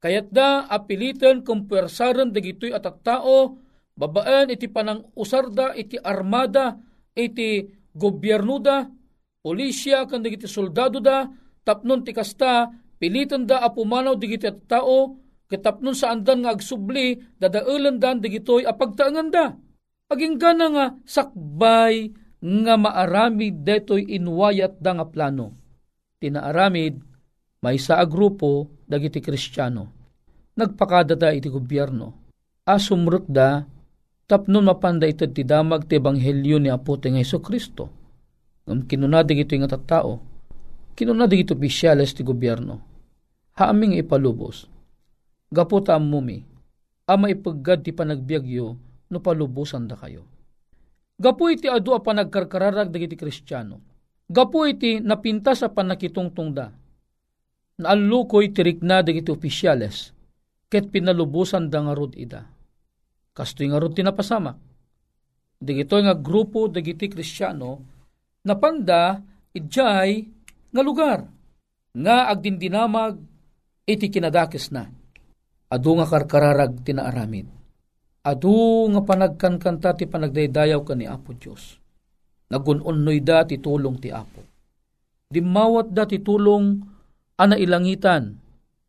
Kayat 0.00 0.32
da 0.32 0.64
apilitan 0.70 1.44
kumpersaran 1.44 2.32
digitoy 2.32 2.72
at 2.72 2.86
at 2.86 3.00
tao 3.04 3.58
babaan 3.98 4.48
iti 4.54 4.70
panang 4.70 5.02
usarda 5.18 5.74
iti 5.74 5.98
armada 5.98 6.78
iti 7.18 7.66
gobyerno 7.98 8.62
da 8.62 8.86
polisya 9.42 10.06
kan 10.06 10.22
digiti 10.22 10.46
soldado 10.46 11.02
da 11.02 11.26
tapnon 11.66 12.06
ti 12.06 12.14
kasta 12.14 12.70
pilitan 13.02 13.42
da 13.42 13.58
apumanaw 13.66 14.14
digiti 14.14 14.46
at 14.46 14.62
tao 14.70 15.18
Kitapnon 15.48 15.96
sa 15.96 16.12
andan 16.12 16.44
nga 16.44 16.52
agsubli, 16.52 17.16
dadaulan 17.40 17.96
dan 17.96 18.20
digitoy 18.20 18.68
apagtaangan 18.68 19.28
da. 19.32 19.56
Aging 20.12 20.36
gana 20.36 20.66
nga 20.68 20.86
sakbay 21.08 22.12
nga 22.38 22.74
maaramid 22.76 23.64
detoy 23.64 24.04
inwayat 24.12 24.76
da 24.76 25.00
nga 25.00 25.08
plano. 25.08 25.56
Tinaaramid, 26.20 27.00
may 27.64 27.80
sa 27.80 28.04
grupo 28.04 28.68
dagiti 28.84 29.24
kristyano. 29.24 29.88
Nagpakadata 30.52 31.32
iti 31.32 31.48
gobyerno. 31.48 32.28
Asumrut 32.68 33.24
da, 33.24 33.64
tapnon 34.28 34.68
mapanda 34.68 35.08
ito 35.08 35.24
ti 35.32 35.48
damag 35.48 35.88
ti 35.88 35.96
ebanghelyo 35.96 36.60
ni 36.60 36.68
Apo 36.68 37.00
ti 37.00 37.08
nga 37.08 37.24
Kristo. 37.24 37.84
Ngam 38.68 38.84
kinunadig 38.84 39.48
ito 39.48 39.56
nga 39.56 39.72
tattao, 39.80 40.20
kinunadig 40.92 41.48
ito 41.48 41.56
opisyales 41.56 42.12
ti 42.12 42.20
gobyerno. 42.20 42.84
Haaming 43.56 43.96
ipalubos 43.96 44.77
Gaputa 45.48 45.96
mumi, 45.96 46.44
ama 47.08 47.32
ipaggad 47.32 47.80
ti 47.80 47.96
panagbiagyo 47.96 48.76
no 49.08 49.18
palubusan 49.24 49.88
da 49.88 49.96
kayo. 49.96 50.28
Gapu 51.16 51.48
iti 51.48 51.66
adu 51.66 51.96
a 51.96 52.04
panagkarkararag 52.04 52.92
dagiti 52.92 53.16
kristyano. 53.16 53.80
Gapu 54.28 54.68
iti 54.68 55.00
napinta 55.00 55.56
sa 55.56 55.72
panakitungtung 55.72 56.52
da. 56.52 56.68
Naalukoy 57.80 58.52
tirik 58.52 58.84
na 58.84 59.00
dagiti 59.00 59.32
opisyales, 59.32 60.12
ket 60.68 60.92
pinalubusan 60.92 61.72
da 61.72 61.80
nga 61.80 61.96
rod 61.96 62.12
ida. 62.12 62.44
Kastoy 63.32 63.72
nga 63.72 63.80
rod 63.80 63.96
tinapasamak. 63.96 64.60
Dagito 65.58 65.96
nga 65.96 66.14
grupo 66.14 66.68
dagiti 66.68 67.08
kristyano, 67.08 67.82
napanda 68.44 69.24
idjay 69.56 70.28
nga 70.70 70.82
lugar, 70.84 71.24
nga 71.96 72.28
agdindinamag 72.28 73.16
iti 73.88 74.06
kinadakis 74.12 74.68
na 74.70 74.97
Adu 75.68 76.00
nga 76.00 76.08
karkararag 76.08 76.80
tinaaramid. 76.80 77.44
Adu 78.24 78.88
nga 78.88 79.04
panagkankanta 79.04 80.00
ti 80.00 80.08
panagdaydayaw 80.08 80.80
ka 80.80 80.96
ni 80.96 81.04
Apo 81.04 81.36
Diyos. 81.36 81.76
Nagununnoy 82.48 83.20
da 83.20 83.44
ti 83.44 83.60
tulong 83.60 84.00
ti 84.00 84.08
Apo. 84.08 84.40
Dimawat 85.28 85.92
da 85.92 86.08
ti 86.08 86.24
tulong 86.24 86.80
ana 87.36 87.60
ilangitan. 87.60 88.32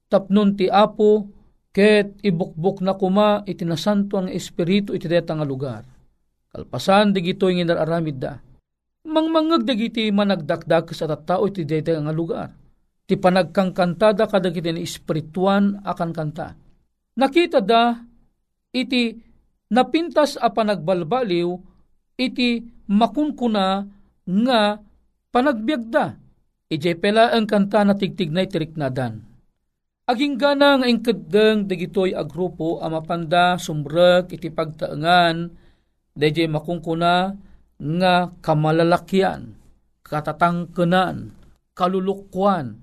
Tapnon 0.08 0.56
ti 0.56 0.72
Apo 0.72 1.28
ket 1.76 2.16
ibukbuk 2.24 2.80
na 2.80 2.96
kuma 2.96 3.44
iti 3.44 3.68
nasanto 3.68 4.16
ang 4.16 4.32
espiritu 4.32 4.96
iti 4.96 5.12
nga 5.12 5.44
lugar. 5.44 5.84
Kalpasan 6.48 7.12
digito 7.12 7.52
yung 7.52 7.68
inararamid 7.68 8.18
da. 8.24 8.40
Mangmangag 9.04 9.68
dagiti 9.68 10.08
managdakdak 10.16 10.96
sa 10.96 11.12
tattao 11.12 11.44
iti 11.44 11.68
nga 11.68 12.16
lugar. 12.16 12.56
Ti 13.04 13.20
panagkangkantada 13.20 14.32
kadagiti 14.32 14.72
ni 14.72 14.88
espirituan 14.88 15.84
akan 15.84 16.12
kanta 16.16 16.69
Nakita 17.18 17.64
da 17.64 17.98
iti 18.74 19.18
napintas 19.74 20.38
a 20.38 20.50
panagbalbaliw 20.54 21.50
iti 22.20 22.62
makunkuna 22.90 23.86
nga 24.26 24.62
panagbiagda. 25.34 26.06
Ijay 26.70 27.02
pela 27.02 27.34
ang 27.34 27.50
kanta 27.50 27.82
na 27.82 27.98
tigtig 27.98 28.30
na 28.30 28.46
itiriknadan. 28.46 29.26
Aging 30.10 30.42
gana 30.42 30.82
nga 30.82 30.90
ingkadeng 30.90 31.70
digitoy 31.70 32.14
a 32.18 32.26
grupo 32.26 32.82
a 32.82 32.90
mapanda 32.90 33.58
sumrek 33.62 34.34
iti 34.34 34.50
pagtaengan 34.50 35.54
dayjay 36.18 36.50
makungkuna 36.50 37.38
nga 37.80 38.14
kamalalakyan, 38.44 39.56
katatangkenan, 40.04 41.32
kalulukwan, 41.78 42.82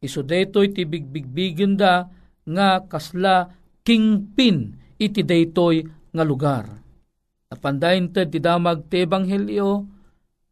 iso 0.00 0.24
daytoy 0.24 0.72
ti 0.72 0.88
bigbigbigen 0.88 1.76
da 1.76 2.08
nga 2.48 2.80
kasla 2.86 3.57
kingpin 3.88 4.76
iti 5.00 5.24
daytoy 5.24 5.80
nga 6.12 6.20
lugar. 6.20 6.68
Napandayin 7.48 8.12
ti 8.12 8.36
damag 8.36 8.84
ti 8.92 9.08
ebanghelyo, 9.08 9.88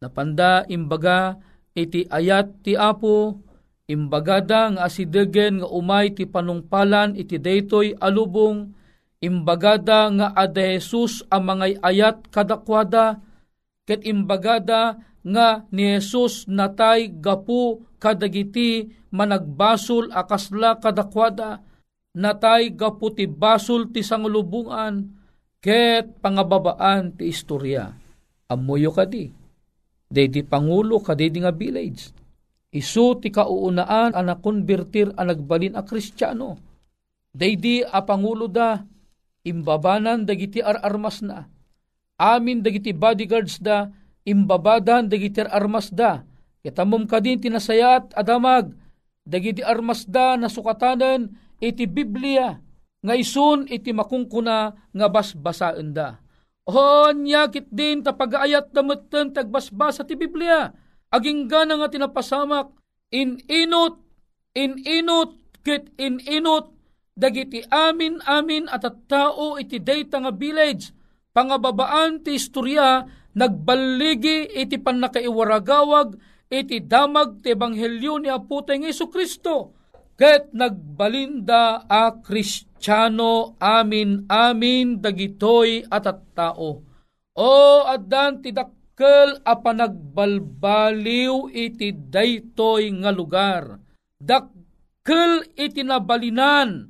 napanda 0.01 0.65
imbaga 0.65 1.37
iti 1.77 2.09
ayat 2.09 2.65
ti 2.65 2.73
Apo, 2.73 3.37
imbagada 3.85 4.73
nga 4.73 4.89
asidegen 4.89 5.61
nga 5.61 5.69
umay 5.69 6.17
ti 6.17 6.25
panungpalan 6.25 7.13
iti 7.13 7.37
daytoy 7.37 7.93
alubong, 8.01 8.73
imbagada 9.21 10.09
nga 10.09 10.33
ada 10.33 10.73
Jesus 10.73 11.21
ang 11.29 11.53
mga 11.53 11.77
ayat 11.85 12.25
kadakwada, 12.33 13.21
ket 13.85 14.01
imbagada 14.01 14.97
nga 15.21 15.61
ni 15.69 15.93
Jesus 15.93 16.49
natay 16.49 17.13
gapu 17.13 17.85
kadagiti 18.01 18.89
managbasol 19.13 20.09
akasla 20.09 20.81
kadakwada, 20.81 21.61
natay 22.17 22.73
gapu 22.73 23.13
ti 23.13 23.29
basol 23.29 23.93
ti 23.93 24.01
sangulubungan, 24.01 25.05
ket 25.61 26.17
pangababaan 26.17 27.13
ti 27.13 27.29
istorya. 27.29 27.93
Amuyo 28.49 28.89
kadi, 28.89 29.29
day 30.09 30.25
di 30.25 30.41
pangulo 30.41 30.97
kadi 30.97 31.29
di 31.29 31.45
nga 31.45 31.53
village. 31.53 32.09
Isu 32.73 33.21
ti 33.21 33.29
kauunaan 33.29 34.17
ang 34.17 34.25
nakonvertir 34.33 35.13
ang 35.13 35.29
nagbalin 35.29 35.77
a 35.77 35.85
kristyano. 35.85 36.57
Day 37.37 37.85
a 37.85 38.01
pangulo 38.01 38.49
da, 38.49 38.81
imbabanan 39.45 40.25
dagiti 40.25 40.57
ararmas 40.57 41.21
na. 41.21 41.45
Amin 42.17 42.65
dagiti 42.65 42.97
bodyguards 42.97 43.61
da, 43.61 43.93
imbabadan 44.25 45.05
dagiti 45.05 45.45
ararmas 45.45 45.93
da. 45.93 46.25
Kitamom 46.65 47.05
kadin 47.05 47.37
tinasayat 47.37 48.17
adamag, 48.17 48.73
dagiti 49.21 49.61
armas 49.61 50.03
da 50.09 50.33
na 50.33 50.49
sukatanen 50.49 51.46
iti 51.57 51.85
Biblia, 51.89 52.57
nga 53.01 53.13
isun 53.13 53.69
iti 53.69 53.93
makungkuna 53.93 54.73
nga 54.93 55.07
basbasaan 55.07 55.93
da. 55.93 56.17
O 56.67 57.07
nyakit 57.15 57.71
din 57.71 58.03
tapag-ayat 58.03 58.75
damutten 58.75 59.31
tagbasbasa 59.31 60.03
ti 60.03 60.19
Biblia. 60.19 60.67
Aging 61.07 61.47
gana 61.47 61.79
nga 61.79 61.87
tinapasamak, 61.87 62.75
in 63.15 63.39
inot, 63.47 63.95
in 64.51 64.75
inot, 64.83 65.39
kit 65.63 65.87
in 65.95 66.19
inot, 66.19 66.75
dagiti 67.15 67.63
amin 67.71 68.19
amin 68.27 68.67
at 68.67 68.83
at 68.83 69.07
tao 69.07 69.55
iti 69.55 69.79
data 69.79 70.19
nga 70.19 70.35
village, 70.35 70.91
pangababaan 71.31 72.19
ti 72.19 72.35
istorya, 72.35 73.07
nagbaligi 73.31 74.51
iti 74.51 74.75
panakaiwaragawag, 74.75 76.19
iti 76.51 76.83
damag 76.83 77.39
ti 77.39 77.55
ebanghelyo 77.55 78.19
ni 78.19 78.27
Aputay 78.27 78.83
ng 78.83 78.91
Iso 78.91 79.07
Kristo, 79.07 79.76
ket 80.17 80.49
nagbalinda 80.51 81.85
a 81.85 82.17
Kristo 82.19 82.67
Tiyano 82.77 83.57
amin 83.57 84.29
amin 84.29 85.01
dagitoy 85.01 85.81
at 85.89 86.05
at 86.05 86.21
tao. 86.37 86.85
O 87.37 87.53
addan 87.85 88.41
ti 88.41 88.53
dakkel 88.53 89.41
a 89.41 89.53
panagbalbaliw 89.57 91.53
iti 91.53 91.93
daytoy 91.93 92.93
nga 93.01 93.11
lugar. 93.13 93.81
Dakkel 94.17 95.45
iti 95.57 95.81
nabalinan 95.81 96.89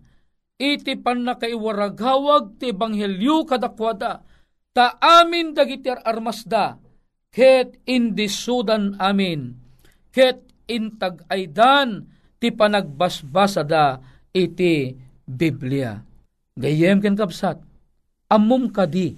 iti 0.59 0.95
panakaiwaragawag 0.99 2.59
ti 2.59 2.71
ebanghelyo 2.71 3.47
kadakwada. 3.47 4.23
Ta 4.75 4.99
amin 4.99 5.55
dagiti 5.55 5.89
armasda 5.89 6.77
ket 7.31 7.79
indisudan 7.87 8.95
amin 8.99 9.55
ket 10.11 10.43
intag-aydan 10.67 12.16
ti 12.37 12.53
panagbasbasada 12.53 14.01
iti 14.33 14.93
Biblia. 15.25 15.97
Gayem 16.57 17.01
ken 17.01 17.13
kapsat, 17.13 17.61
amum 18.33 18.69
kadi, 18.73 19.13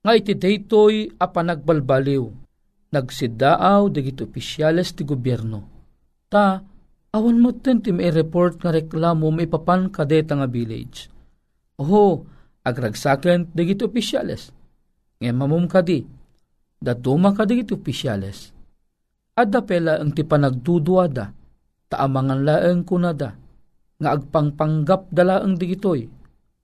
nga 0.00 0.16
iti 0.16 0.34
daytoy 0.34 1.12
a 1.20 1.26
panagbalbaliw. 1.30 2.24
Nagsidaaw 2.90 3.86
dagiti 3.86 4.26
opisyales 4.26 4.90
ti 4.90 5.06
gobyerno. 5.06 5.62
Ta, 6.26 6.58
awan 7.14 7.38
mo 7.38 7.54
ten 7.54 7.78
ti 7.78 7.94
report 7.94 8.58
nga 8.58 8.74
reklamo 8.74 9.30
may 9.30 9.46
papan 9.46 9.86
kadeta 9.86 10.34
nga 10.34 10.50
village. 10.50 11.06
Oho, 11.78 12.26
agragsaken 12.66 13.54
dagiti 13.54 13.86
opisyales. 13.86 14.50
Ngayon 15.22 15.36
mamum 15.38 15.64
kadi, 15.70 16.02
daduma 16.82 17.30
ka 17.30 17.46
dagiti 17.46 17.76
opisyales. 17.76 18.50
Adda 19.38 19.62
pela 19.62 20.02
ang 20.02 20.10
ti 20.10 20.26
panagduduada, 20.26 21.30
taamangan 21.90 22.46
laeng 22.46 22.86
kunada 22.86 23.34
nga 24.00 24.16
agpangpanggap 24.16 25.12
dala 25.12 25.44
ang 25.44 25.60
digitoy. 25.60 26.08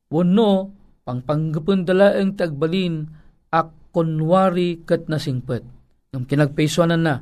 Wano, 0.09 0.73
pangpanggapon 1.05 1.85
dala 1.85 2.17
ang 2.17 2.33
tagbalin 2.33 3.05
ak 3.53 3.93
kunwari 3.93 4.81
kat 4.87 5.11
nasingpet. 5.11 5.63
Ng 6.17 6.25
kinagpaisonan 6.25 7.03
na, 7.03 7.21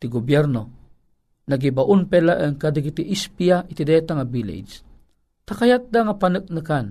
ti 0.00 0.10
gobyerno, 0.10 0.62
nagibaon 1.46 2.10
pela 2.10 2.40
ang 2.40 2.58
kadigiti 2.58 3.06
ispia 3.06 3.62
iti 3.70 3.86
deta 3.86 4.18
nga 4.18 4.26
village. 4.26 4.82
Takayat 5.44 5.92
da 5.92 6.08
nga 6.08 6.16
panaknakan, 6.16 6.86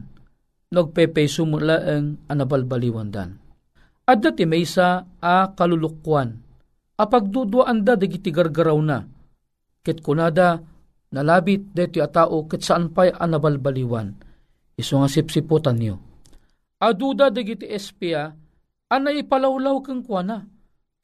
nagpepeso 0.71 1.43
mula 1.43 1.83
ang 1.83 2.21
anabalbaliwan 2.29 3.09
dan. 3.11 3.41
Adda 4.07 4.31
ti 4.31 4.45
maysa 4.45 5.03
a 5.19 5.51
kalulukwan, 5.51 6.37
apagduduan 6.95 7.81
da 7.81 7.97
digiti 7.97 8.29
gargaraw 8.29 8.77
na, 8.79 9.03
ket 9.83 9.99
kunada 9.99 10.63
nalabit 11.13 11.75
deti 11.75 11.99
a 11.99 12.09
tao 12.09 12.47
ket 12.49 12.63
saan 12.63 12.89
pa'y 12.89 13.13
anabalbaliwan. 13.13 14.15
Iso 14.79 14.97
nga 14.97 15.11
sipsiputan 15.11 15.77
niyo. 15.77 16.01
Aduda 16.81 17.29
dagiti 17.29 17.69
espia, 17.69 18.33
anay 18.89 19.21
ipalawlaw 19.21 19.77
kang 19.85 20.01
kuana. 20.01 20.41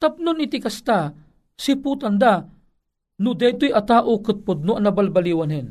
Tapnon 0.00 0.42
iti 0.42 0.58
kasta, 0.58 1.12
siputan 1.54 2.16
da, 2.16 2.40
no 3.20 3.30
deto'y 3.36 3.70
a 3.70 3.84
tao 3.84 4.18
ket 4.24 4.42
pudno 4.42 4.80
anabalbaliwan 4.80 5.52
hen. 5.52 5.68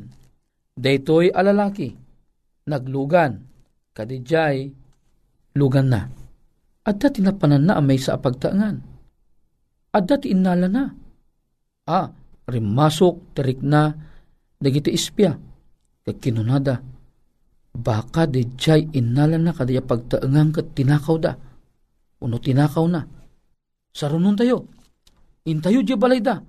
Deto'y 0.78 1.34
alalaki, 1.34 1.92
naglugan, 2.70 3.44
kadijay, 3.92 4.70
lugan 5.58 5.90
na. 5.90 6.08
At 6.86 6.96
dati 6.96 7.20
tinapanan 7.20 7.68
na 7.68 7.76
amay 7.76 8.00
sa 8.00 8.16
apagtaangan. 8.16 8.76
At 9.92 10.04
dati 10.08 10.32
na. 10.32 10.56
Ah, 11.90 12.08
rimasok, 12.50 13.38
terik 13.38 13.62
na, 13.62 13.94
dagiti 14.60 14.92
ispya. 14.92 15.32
Kag 16.04 16.18
kinunada, 16.18 16.82
baka 17.70 18.26
di 18.26 18.44
jay 18.58 18.90
inala 18.92 19.38
na 19.38 19.54
kadaya 19.54 19.80
pagtaangang 19.80 20.50
kat 20.50 20.66
tinakaw 20.74 21.16
da. 21.16 21.32
Uno 22.20 22.36
tinakaw 22.36 22.86
na. 22.90 23.06
Sarunon 23.94 24.36
tayo. 24.36 24.68
Intayo 25.48 25.80
di 25.80 25.94
balay 25.96 26.20
da. 26.20 26.42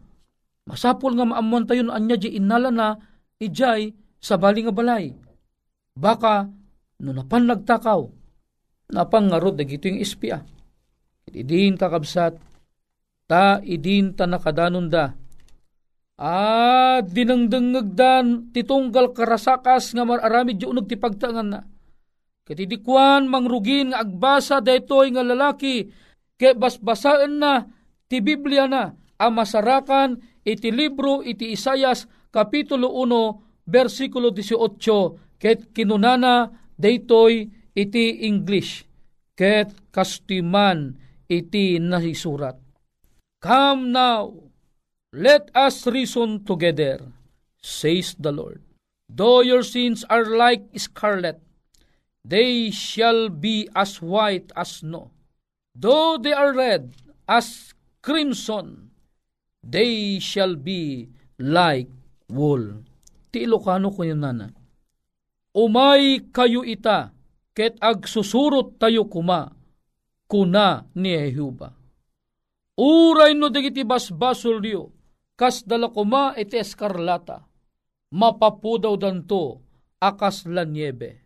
Masapol 0.67 1.15
nga 1.17 1.25
maamuan 1.25 1.65
tayo 1.65 1.87
na 1.87 1.97
anya 1.97 2.19
di 2.19 2.37
inala 2.37 2.69
na 2.69 2.97
ijay 3.41 3.93
sa 4.21 4.37
bali 4.37 4.61
nga 4.61 4.73
balay. 4.75 5.15
Baka 5.97 6.47
no 7.01 7.09
napan 7.11 7.49
nagtakaw, 7.49 8.01
napangarod 8.93 9.57
dagito 9.57 9.89
yung 9.89 9.99
ispya. 9.99 10.45
Idin 11.31 11.79
kakabsat, 11.79 12.37
ta 13.25 13.63
idin 13.63 14.13
ta 14.13 14.27
nakadanon 14.27 14.91
da, 14.91 15.15
Ah, 16.19 17.00
dinangdangagdan 17.02 18.52
titunggal 18.52 19.15
karasakas 19.15 19.95
nga 19.95 20.04
mararami 20.06 20.54
di 20.54 20.67
unog 20.67 20.86
ti 20.86 21.00
pagtangan 21.00 21.47
na. 21.47 21.62
Katidikwan 22.45 23.30
mangrugin 23.30 23.93
nga 23.93 24.04
agbasa 24.04 24.60
daytoy 24.60 25.13
nga 25.13 25.24
lalaki 25.24 25.88
kay 26.36 26.58
basbasaan 26.58 27.38
na 27.38 27.63
ti 28.10 28.19
Biblia 28.19 28.65
na 28.65 28.91
ang 29.21 29.34
masarakan 29.38 30.17
iti 30.41 30.74
libro 30.74 31.21
iti 31.21 31.54
Isayas 31.54 32.10
kapitulo 32.34 32.89
1 33.06 33.69
versikulo 33.69 34.34
18 34.34 35.38
ket 35.38 35.69
kinunana 35.71 36.50
daytoy 36.76 37.45
iti 37.78 38.26
English 38.26 38.89
ket 39.38 39.74
kastiman 39.93 40.97
iti 41.32 41.80
nasisurat. 41.80 42.60
Come 43.41 43.89
now, 43.95 44.50
Let 45.12 45.52
us 45.52 45.84
reason 45.91 46.47
together, 46.47 47.04
says 47.60 48.15
the 48.15 48.32
Lord. 48.32 48.63
Though 49.12 49.43
your 49.43 49.60
sins 49.60 50.08
are 50.08 50.24
like 50.24 50.71
scarlet, 50.80 51.36
they 52.24 52.71
shall 52.71 53.28
be 53.28 53.67
as 53.76 54.00
white 54.00 54.56
as 54.56 54.80
snow. 54.80 55.12
Though 55.76 56.15
they 56.15 56.32
are 56.32 56.56
red 56.56 56.95
as 57.28 57.76
crimson, 58.00 58.95
they 59.60 60.24
shall 60.24 60.56
be 60.56 61.12
like 61.36 61.91
wool. 62.32 62.80
Ti 63.36 63.43
Ilocano 63.43 63.91
ko 63.91 64.08
yun 64.08 64.24
nana. 64.24 64.47
Umay 65.52 66.32
kayo 66.32 66.63
ita, 66.63 67.12
ket 67.52 67.76
agsusurot 67.84 68.80
tayo 68.80 69.12
kuma, 69.12 69.52
kuna 70.32 70.88
ni 70.95 71.19
Jehuba. 71.19 71.76
Uray 72.80 73.36
no 73.36 73.52
digiti 73.52 73.84
basbasol 73.84 74.63
diyo, 74.63 75.00
kas 75.41 75.65
dalakuma 75.65 76.38
iti 76.38 76.62
eskarlata, 76.62 77.49
mapapudaw 78.13 78.93
danto 78.93 79.65
akas 79.97 80.45
la 80.45 80.69
niebe. 80.69 81.17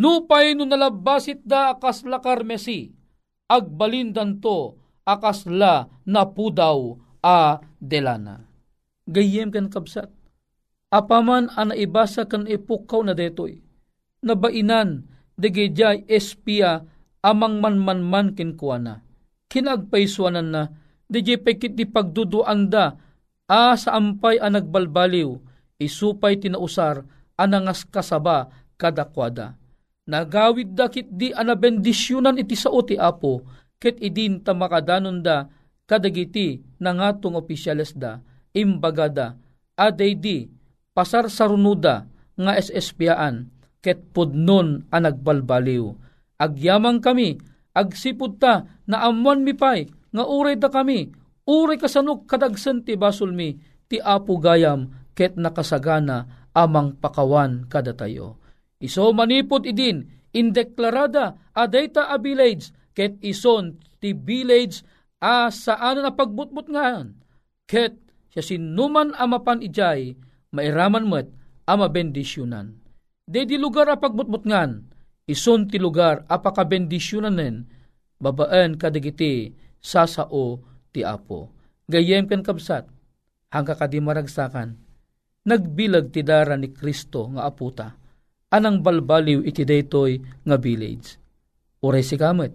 Nupay 0.00 0.56
no 0.56 0.64
nalabasit 0.64 1.44
da 1.44 1.76
akas 1.76 2.08
la 2.08 2.24
karmesi, 2.24 2.88
agbalin 3.52 4.16
danto 4.16 4.80
akas 5.04 5.44
la 5.44 5.92
napudaw 6.08 6.96
a 7.20 7.60
delana. 7.76 8.48
Gayem 9.04 9.52
kan 9.52 9.68
kabsat. 9.68 10.08
Apaman 10.88 11.52
ang 11.52 11.68
naibasa 11.68 12.24
kan 12.24 12.48
ipukaw 12.48 13.04
na 13.04 13.12
detoy. 13.12 13.60
Nabainan, 14.24 15.04
dagijay 15.36 16.08
espiya 16.08 16.80
amang 17.20 17.60
manmanman 17.60 18.32
kinkuana. 18.32 19.04
Kinagpaiswanan 19.52 20.48
na, 20.48 20.62
DJ 21.12 21.44
pekit 21.44 21.76
di 21.76 21.84
pagduduan 21.84 22.72
da, 22.72 22.96
a 23.48 23.72
sa 23.74 23.96
ampay 23.96 24.36
ang 24.36 24.60
nagbalbaliw, 24.60 25.32
isupay 25.80 26.36
tinausar, 26.36 27.02
anangas 27.40 27.88
kasaba 27.88 28.52
kadakwada. 28.76 29.56
Nagawid 30.08 30.76
dakit 30.76 31.08
di 31.08 31.32
anabendisyonan 31.32 32.36
iti 32.36 32.56
sao 32.56 32.84
ti 32.84 33.00
apo, 33.00 33.44
ket 33.80 33.96
idin 34.04 34.44
tamakadanon 34.44 35.24
da, 35.24 35.48
kadagiti 35.88 36.60
nangatong 36.80 37.40
opisyales 37.40 37.96
da, 37.96 38.20
imbagada, 38.52 39.36
aday 39.76 40.12
di, 40.12 40.48
pasar 40.92 41.32
sarunuda, 41.32 42.08
nga 42.38 42.52
SSPaan, 42.54 43.48
ket 43.80 44.12
pudnon 44.12 44.84
ang 44.92 45.02
nagbalbaliw. 45.08 45.92
Agyamang 46.38 47.00
kami, 47.00 47.40
agsipud 47.74 48.38
ta, 48.38 48.64
na 48.84 49.08
amuan 49.08 49.42
mi 49.42 49.52
pay, 49.56 49.88
nga 50.12 50.24
uray 50.24 50.56
da 50.56 50.70
kami, 50.72 51.12
uray 51.48 51.80
kasanok 51.80 52.28
kadagsan 52.28 52.84
ti 52.84 52.92
basol 53.00 53.32
mi, 53.32 53.56
ti 53.88 53.96
apo 53.96 54.36
gayam, 54.36 54.92
ket 55.16 55.40
nakasagana 55.40 56.48
amang 56.52 57.00
pakawan 57.00 57.64
kada 57.72 57.96
tayo. 57.96 58.36
Iso 58.76 59.08
manipot 59.16 59.64
idin, 59.64 60.12
indeklarada 60.36 61.40
adayta 61.56 62.12
a 62.12 62.20
village, 62.20 62.70
ket 62.92 63.16
ison 63.24 63.80
ti 63.96 64.12
village 64.12 64.84
a 65.18 65.48
saan 65.48 66.04
na 66.04 66.12
pagbutbut 66.12 66.68
ngayon. 66.68 67.16
Ket 67.64 67.96
siya 68.28 68.44
sinuman 68.44 69.16
amapan 69.16 69.64
ijay, 69.64 70.14
mairaman 70.52 71.08
met 71.08 71.32
ama 71.64 71.88
bendisyonan. 71.88 72.76
De 73.24 73.48
di 73.48 73.56
lugar 73.56 73.88
a 73.88 73.96
pagbutbut 73.96 74.44
ngan, 74.44 74.84
ison 75.24 75.66
ti 75.66 75.80
lugar 75.80 76.28
a 76.28 76.38
pakabendisyonan 76.38 77.34
nen, 77.34 77.56
babaan 78.20 78.76
kadagiti 78.76 79.52
sasao 79.80 80.62
ti 80.98 81.06
Apo. 81.06 81.54
Gayem 81.86 82.26
ken 82.26 82.42
kabsat, 82.42 82.90
hangga 83.54 83.78
kadi 83.78 84.02
maragsakan, 84.02 84.74
nagbilag 85.46 86.10
ti 86.10 86.26
dara 86.26 86.58
ni 86.58 86.74
Kristo 86.74 87.30
nga 87.32 87.46
aputa, 87.46 87.94
anang 88.50 88.82
balbaliw 88.82 89.46
iti 89.46 89.62
daytoy 89.62 90.20
nga 90.44 90.58
village. 90.58 91.16
Uray 91.80 92.04
si 92.04 92.18
kamet, 92.18 92.52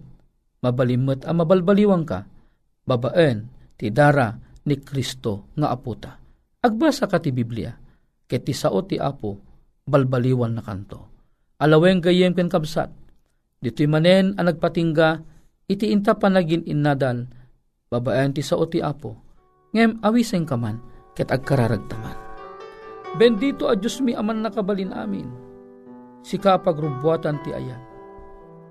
mabalimot 0.62 1.24
ang 1.26 1.40
mabalbaliwang 1.42 2.04
ka, 2.06 2.22
babaen 2.86 3.48
ti 3.74 3.90
dara 3.90 4.30
ni 4.68 4.76
Kristo 4.78 5.50
nga 5.58 5.72
aputa. 5.74 6.14
Agbasa 6.62 7.10
ka 7.10 7.18
ti 7.18 7.34
Biblia, 7.34 7.74
ket 8.28 8.46
ti 8.46 8.54
sao 8.54 8.86
ti 8.86 9.00
Apo, 9.00 9.40
balbaliwan 9.82 10.54
na 10.54 10.62
kanto. 10.62 11.10
Alaweng 11.58 11.98
gayem 11.98 12.38
ken 12.38 12.46
kabsat, 12.46 12.92
dito'y 13.58 13.90
manen 13.90 14.38
ang 14.38 14.46
nagpatingga 14.46 15.26
iti 15.66 15.90
inta 15.90 16.14
panagin 16.14 16.62
innadal, 16.70 17.26
babayan 17.94 18.34
ti 18.34 18.42
sao 18.42 18.66
ti 18.66 18.82
apo, 18.82 19.14
ngem 19.70 20.02
awiseng 20.02 20.42
kaman, 20.42 20.82
ket 21.14 21.30
agkararagtaman. 21.30 22.18
Bendito 23.14 23.70
a 23.70 23.78
Diyos 23.78 24.02
mi 24.02 24.18
aman 24.18 24.42
nakabalin 24.42 24.90
amin, 24.90 25.30
sika 26.26 26.58
pagrubwatan 26.58 27.38
ti 27.46 27.54
ayan. 27.54 27.78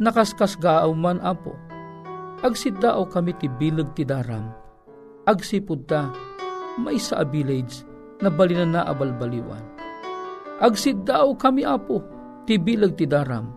Nakaskas 0.04 0.60
gaaw 0.60 0.92
man 0.92 1.24
apo, 1.24 1.56
agsidaaw 2.44 3.08
kami 3.08 3.32
ti 3.40 3.48
bilag 3.48 3.96
ti 3.96 4.04
daram, 4.04 4.52
agsipud 5.24 5.88
ta, 5.88 6.12
may 6.76 7.00
sa 7.00 7.24
village 7.24 7.88
na 8.20 8.28
balinan 8.28 8.76
na 8.76 8.84
abalbaliwan. 8.84 9.64
Agsidaaw 10.60 11.40
kami 11.40 11.64
apo, 11.64 12.04
ti 12.44 12.60
bilag 12.60 13.00
ti 13.00 13.08
daram, 13.08 13.56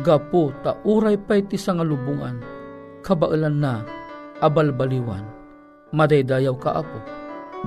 gapo 0.00 0.56
ta 0.64 0.80
uray 0.88 1.20
pay 1.20 1.44
ti 1.44 1.60
sangalubungan, 1.60 2.40
kabailan 3.04 3.60
na, 3.60 3.84
abalbaliwan, 4.42 5.22
madaydayaw 5.94 6.58
ka 6.58 6.82
apo. 6.82 6.98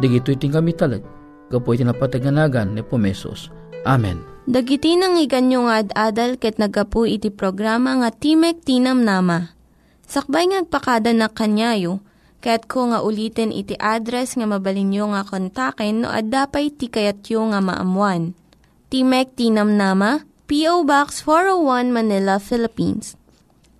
Digito'y 0.03 0.35
ting 0.35 0.51
kami 0.51 0.75
talag, 0.75 1.01
gapoy 1.47 1.79
tinapataganagan 1.79 2.75
ni 2.75 2.83
Pumesos. 2.83 3.47
Amen. 3.87 4.19
Dagiti 4.45 4.93
nang 4.93 5.17
iganyo 5.17 5.65
nga 5.65 5.81
ad-adal 5.81 6.37
ket 6.37 6.61
nagapu 6.61 7.09
iti 7.09 7.33
programa 7.33 7.97
nga 7.97 8.13
Timek 8.13 8.61
Tinam 8.61 9.01
Nama. 9.01 9.55
Sakbay 10.05 10.53
ngagpakada 10.53 11.17
na 11.17 11.33
kanyayo, 11.33 11.97
ket 12.45 12.69
ko 12.69 12.93
nga 12.93 13.01
ulitin 13.01 13.49
iti 13.49 13.73
address 13.81 14.37
nga 14.37 14.45
mabalinyo 14.45 15.17
nga 15.17 15.25
kontaken 15.25 16.05
no 16.05 16.13
ad-dapay 16.13 16.69
tikayatyo 16.69 17.41
nga 17.49 17.57
maamuan. 17.57 18.37
Timek 18.93 19.33
Tinam 19.33 19.73
Nama, 19.73 20.21
P.O. 20.45 20.85
Box 20.85 21.25
401 21.25 21.89
Manila, 21.89 22.37
Philippines. 22.37 23.17